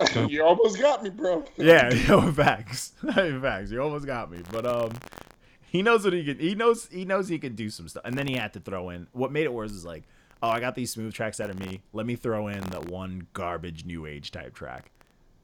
[0.28, 1.44] you almost got me, bro.
[1.56, 3.70] yeah, yo, facts, facts.
[3.70, 4.38] You almost got me.
[4.50, 4.92] But um,
[5.70, 6.38] he knows what he can.
[6.38, 8.02] He knows he knows he can do some stuff.
[8.04, 9.06] And then he had to throw in.
[9.12, 10.04] What made it worse is like,
[10.42, 11.82] oh, I got these smooth tracks out of me.
[11.92, 14.90] Let me throw in the one garbage new age type track.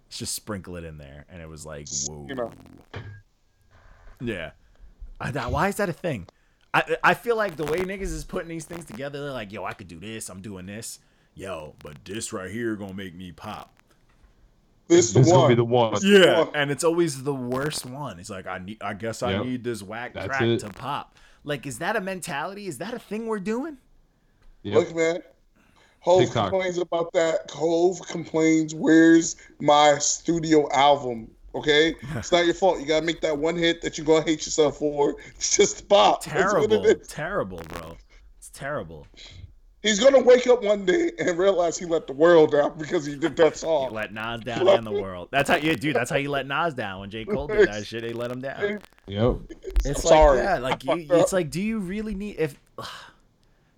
[0.09, 2.27] Let's just sprinkle it in there, and it was like, whoa.
[2.29, 2.51] You know,
[4.21, 4.51] Yeah.
[5.21, 6.27] I, that- why is that a thing?
[6.75, 9.65] I I feel like the way niggas is putting these things together, they're like, yo,
[9.65, 10.29] I could do this.
[10.29, 10.99] I'm doing this.
[11.35, 13.75] Yo, but this right here gonna make me pop.
[14.91, 15.49] This This the gonna one.
[15.49, 15.97] be the one.
[16.03, 18.18] Yeah, and it's always the worst one.
[18.20, 18.82] It's like I need.
[18.82, 19.45] I guess I Yep.
[19.47, 20.61] need this whack That's track it.
[20.61, 21.16] to pop.
[21.45, 22.66] Like, is that a mentality?
[22.66, 23.78] Is that a thing we're doing?
[24.64, 24.74] Yep.
[24.74, 25.22] Look, man.
[26.01, 26.51] Hove TikTok.
[26.51, 27.51] complains about that.
[27.51, 32.78] Hove complains, "Where's my studio album?" Okay, it's not your fault.
[32.80, 35.16] You gotta make that one hit that you're gonna hate yourself for.
[35.36, 36.22] It's just pop.
[36.24, 37.09] That's what Terrible, it is.
[37.09, 37.97] terrible, bro.
[38.38, 39.07] It's terrible.
[39.83, 43.16] He's gonna wake up one day and realize he let the world down because he
[43.16, 43.93] did that You song.
[43.95, 45.28] let Nas down and the world.
[45.31, 45.93] That's how you, do.
[45.95, 47.01] That's how you let Nas down.
[47.01, 48.81] When J Cole did that shit, they let him down.
[49.07, 49.37] Yep.
[49.51, 50.39] It's I'm like sorry.
[50.39, 50.62] that.
[50.62, 52.59] Like you, it's like, do you really need if?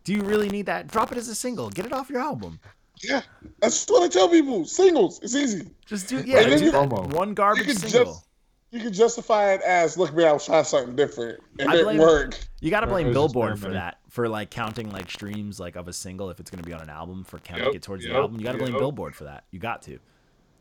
[0.05, 0.89] Do you really need that?
[0.89, 1.71] Drop it as a single.
[1.71, 2.59] Get it off your album.
[3.05, 3.23] Yeah,
[3.61, 4.65] that's what I tell people.
[4.65, 5.71] Singles, it's easy.
[5.87, 6.89] Just do yeah, And do that.
[6.89, 8.05] One garbage single.
[8.07, 8.27] just
[8.73, 11.85] you can justify it as, "Look, man, I was trying something different, and I it
[11.85, 15.09] blame- didn't work." You got to blame it Billboard for that, for like counting like
[15.11, 17.75] streams like of a single if it's gonna be on an album for counting Yep,
[17.77, 18.39] it towards the album.
[18.41, 18.81] You got to blame yep.
[18.81, 19.45] Billboard for that.
[19.53, 19.99] You got to.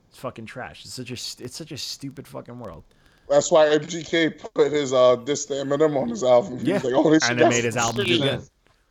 [0.09, 0.83] It's fucking trash.
[0.85, 2.83] It's such a it's such a stupid fucking world.
[3.29, 6.59] That's why MGK put his uh diss to Eminem on his album.
[6.59, 8.41] He Yeah, was like, "Oh, this and shit it made his album do good,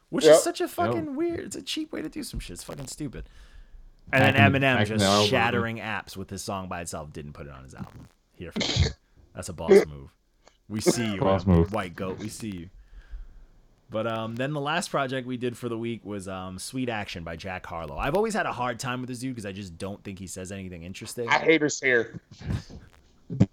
[0.09, 0.35] which Yep.
[0.37, 1.41] is such a fucking weird.
[1.41, 2.55] It's a cheap way to do some shit.
[2.55, 3.29] It's fucking stupid.
[4.12, 7.12] And Back then in- Eminem back just the shattering apps with his song by itself.
[7.12, 8.09] Didn't put it on his album.
[8.35, 8.95] Here, for that.
[9.35, 10.11] that's a boss move.
[10.68, 11.72] We see you, Boss move.
[11.72, 12.18] white goat.
[12.18, 12.70] We see you.
[13.91, 17.24] But um, then the last project we did for the week was um, "Sweet Action"
[17.24, 17.99] by Jack Harlow.
[17.99, 20.28] I've always had a hard time with this dude because I just don't think he
[20.28, 21.28] says anything interesting.
[21.28, 22.20] I hate his hair.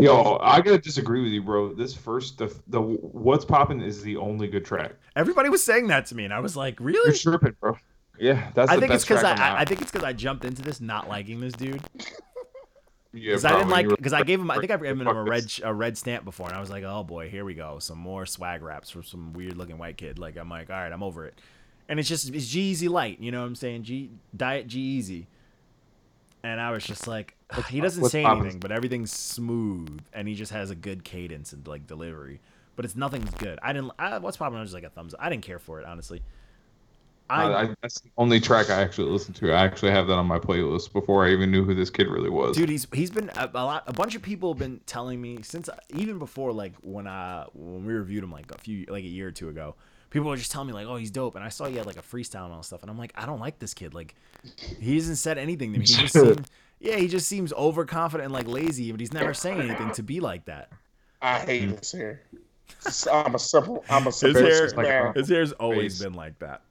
[0.00, 1.74] Yo, I gotta disagree with you, bro.
[1.74, 4.92] This first, the the what's popping is the only good track.
[5.16, 6.96] Everybody was saying that to me, and I was like, really?
[6.96, 7.76] You're "Really?" tripping, bro.
[8.18, 9.82] Yeah, that's I the think it's best because I, track on the I, I think
[9.82, 11.82] it's because I jumped into this not liking this dude.
[13.14, 15.22] Yeah, Because I didn't like because I gave him I think I've given him a
[15.22, 17.98] red a red stamp before and I was like oh boy here we go some
[17.98, 20.18] more swag raps from some weird looking white kid.
[20.18, 21.40] Like I'm like all right I'm over it.
[21.88, 23.84] And it's just it's G-Eazy light you know what I'm saying?
[23.84, 25.26] G diet G-Eazy
[26.42, 27.36] and I was just like
[27.70, 31.66] he doesn't say anything but everything's smooth and he just has a good cadence and
[31.66, 32.40] like delivery.
[32.76, 33.58] But it's nothing's good.
[33.62, 35.20] I didn't I, what's popping I was just like a thumbs up.
[35.22, 36.22] I didn't care for it honestly
[37.30, 39.52] I, I, I, that's the only track I actually listened to.
[39.52, 42.28] I actually have that on my playlist before I even knew who this kid really
[42.28, 42.56] was.
[42.56, 43.84] dude, he's he's been a, a lot.
[43.86, 47.86] A bunch of people have been telling me since even before like when I when
[47.86, 49.74] we reviewed him like a few like a year or two ago.
[50.10, 51.96] People were just telling me like, "Oh, he's dope," and I saw he had like
[51.96, 53.94] a freestyle and all stuff, and I'm like, I don't like this kid.
[53.94, 54.14] Like,
[54.78, 55.84] he hasn't said anything to me.
[55.84, 56.46] He just seems,
[56.78, 60.20] yeah, he just seems overconfident and like lazy, but he's never saying anything to be
[60.20, 60.70] like that.
[61.20, 61.76] I hate hmm.
[61.76, 62.22] his hair.
[63.12, 63.84] I'm a simple.
[63.88, 64.42] I'm a His simple.
[64.42, 66.04] hair, like his hair's always face.
[66.04, 66.62] been like that.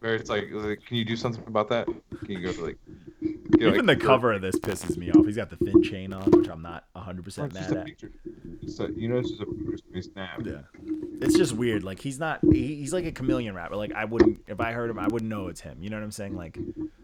[0.00, 1.86] Where it's like, like, can you do something about that?
[1.86, 2.78] Can you go to like,
[3.20, 5.26] you know, Even like, the cover of this pisses me off.
[5.26, 7.80] He's got the thin chain on, which I'm not 100 It's percent just mad a
[7.80, 7.86] at.
[7.86, 8.12] picture.
[8.62, 10.40] It's a, you know, it's just a picture snap.
[10.44, 10.60] Yeah,
[11.20, 11.82] it's just weird.
[11.82, 12.38] Like he's not.
[12.44, 13.74] He, he's like a chameleon rapper.
[13.74, 15.78] Like I wouldn't, if I heard him, I wouldn't know it's him.
[15.82, 16.36] You know what I'm saying?
[16.36, 16.56] Like,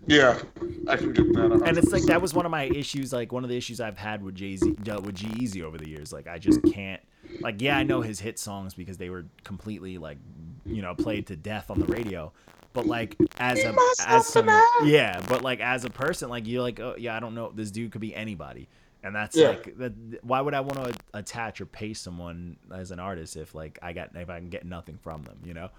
[0.06, 0.38] Yeah,
[0.86, 1.62] I can get that.
[1.66, 3.12] and it's like that was one of my issues.
[3.12, 5.88] Like one of the issues I've had with Jay Z, with G Easy over the
[5.88, 6.12] years.
[6.12, 7.02] Like I just can't.
[7.40, 10.18] Like yeah, I know his hit songs because they were completely like,
[10.64, 12.32] you know, played to death on the radio.
[12.74, 13.72] But like as a
[14.06, 14.48] as some,
[14.84, 17.70] yeah, but like as a person, like you're like, oh yeah, I don't know, this
[17.70, 18.68] dude could be anybody,
[19.04, 19.50] and that's Yeah.
[19.50, 19.92] like, that,
[20.24, 23.92] why would I want to attach or pay someone as an artist if like I
[23.92, 25.70] got if I can get nothing from them, you know?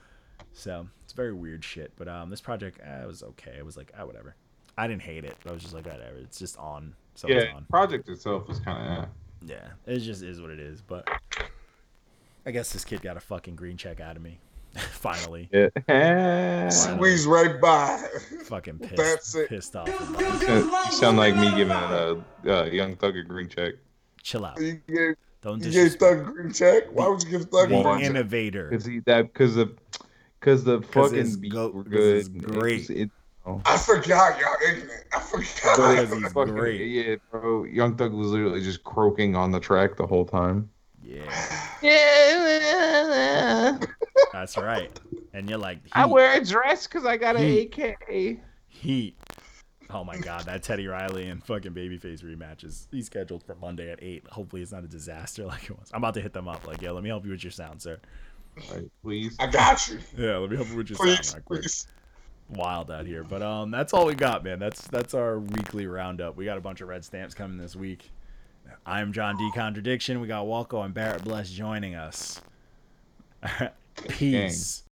[0.54, 1.92] So it's very weird shit.
[1.98, 3.56] But um, this project eh, was okay.
[3.58, 4.34] It was like ah whatever.
[4.78, 5.36] I didn't hate it.
[5.48, 6.16] I was just like whatever.
[6.18, 6.96] It's just on.
[7.16, 7.66] So it's Yeah, on.
[7.66, 9.10] project itself was kind of.
[9.46, 9.58] yeah.
[9.88, 10.82] Yeah, it just is what it is.
[10.82, 11.10] But
[12.46, 14.40] I guess this kid got a fucking green check out of me.
[14.92, 15.50] Finally,
[15.88, 16.70] Yeah.
[16.70, 17.98] Squeeze right by.
[18.46, 19.50] fucking pissed, That's it.
[19.50, 19.88] pissed off.
[19.88, 23.76] You sound like me giving a, a young thug a green check.
[24.24, 24.60] Chill out.
[24.60, 26.86] You gave, Don't you gave Thug a green check.
[26.92, 28.10] Why would you give Thug a the green check?
[28.10, 28.70] innovator.
[28.70, 29.74] Cause he that because the
[30.40, 32.16] because the 'Cause fucking it's beats go- were 'cause good.
[32.18, 32.90] it's great.
[32.90, 33.12] It, it,
[33.66, 35.04] I forgot y'all ignorant.
[35.14, 35.78] I forgot.
[35.78, 36.82] but Because he's fucking- great.
[36.90, 37.64] Yeah, bro.
[37.66, 40.70] Young Thug was literally just croaking on the track the whole time.
[41.04, 41.22] Yeah,
[44.32, 44.92] that's right.
[45.34, 48.40] And you're like, heat, I wear a dress because I got an AK.
[48.68, 49.18] heat.
[49.90, 53.92] Oh my god, that Teddy Riley and fucking Babyface rematch is he's scheduled for Monday
[53.92, 54.26] at eight.
[54.28, 55.92] Hopefully, it's not a disaster like it was.
[55.94, 56.66] I'm about to hit them up.
[56.68, 58.00] Like, yeah, let me help you with your sound, sir.
[58.72, 59.36] Right, please.
[59.40, 60.00] I got you.
[60.18, 61.88] Yeah, let me help you with your Please, sound, right please.
[62.50, 64.60] Wild out here, but um, that's all we got, man.
[64.60, 66.36] That's that's our weekly roundup.
[66.38, 68.10] We got a bunch of red stamps coming this week.
[68.86, 69.52] I'm John D.
[69.54, 70.22] Contradiction.
[70.22, 72.42] We got Walco and Barrett Bless joining us.
[74.08, 74.84] Peace.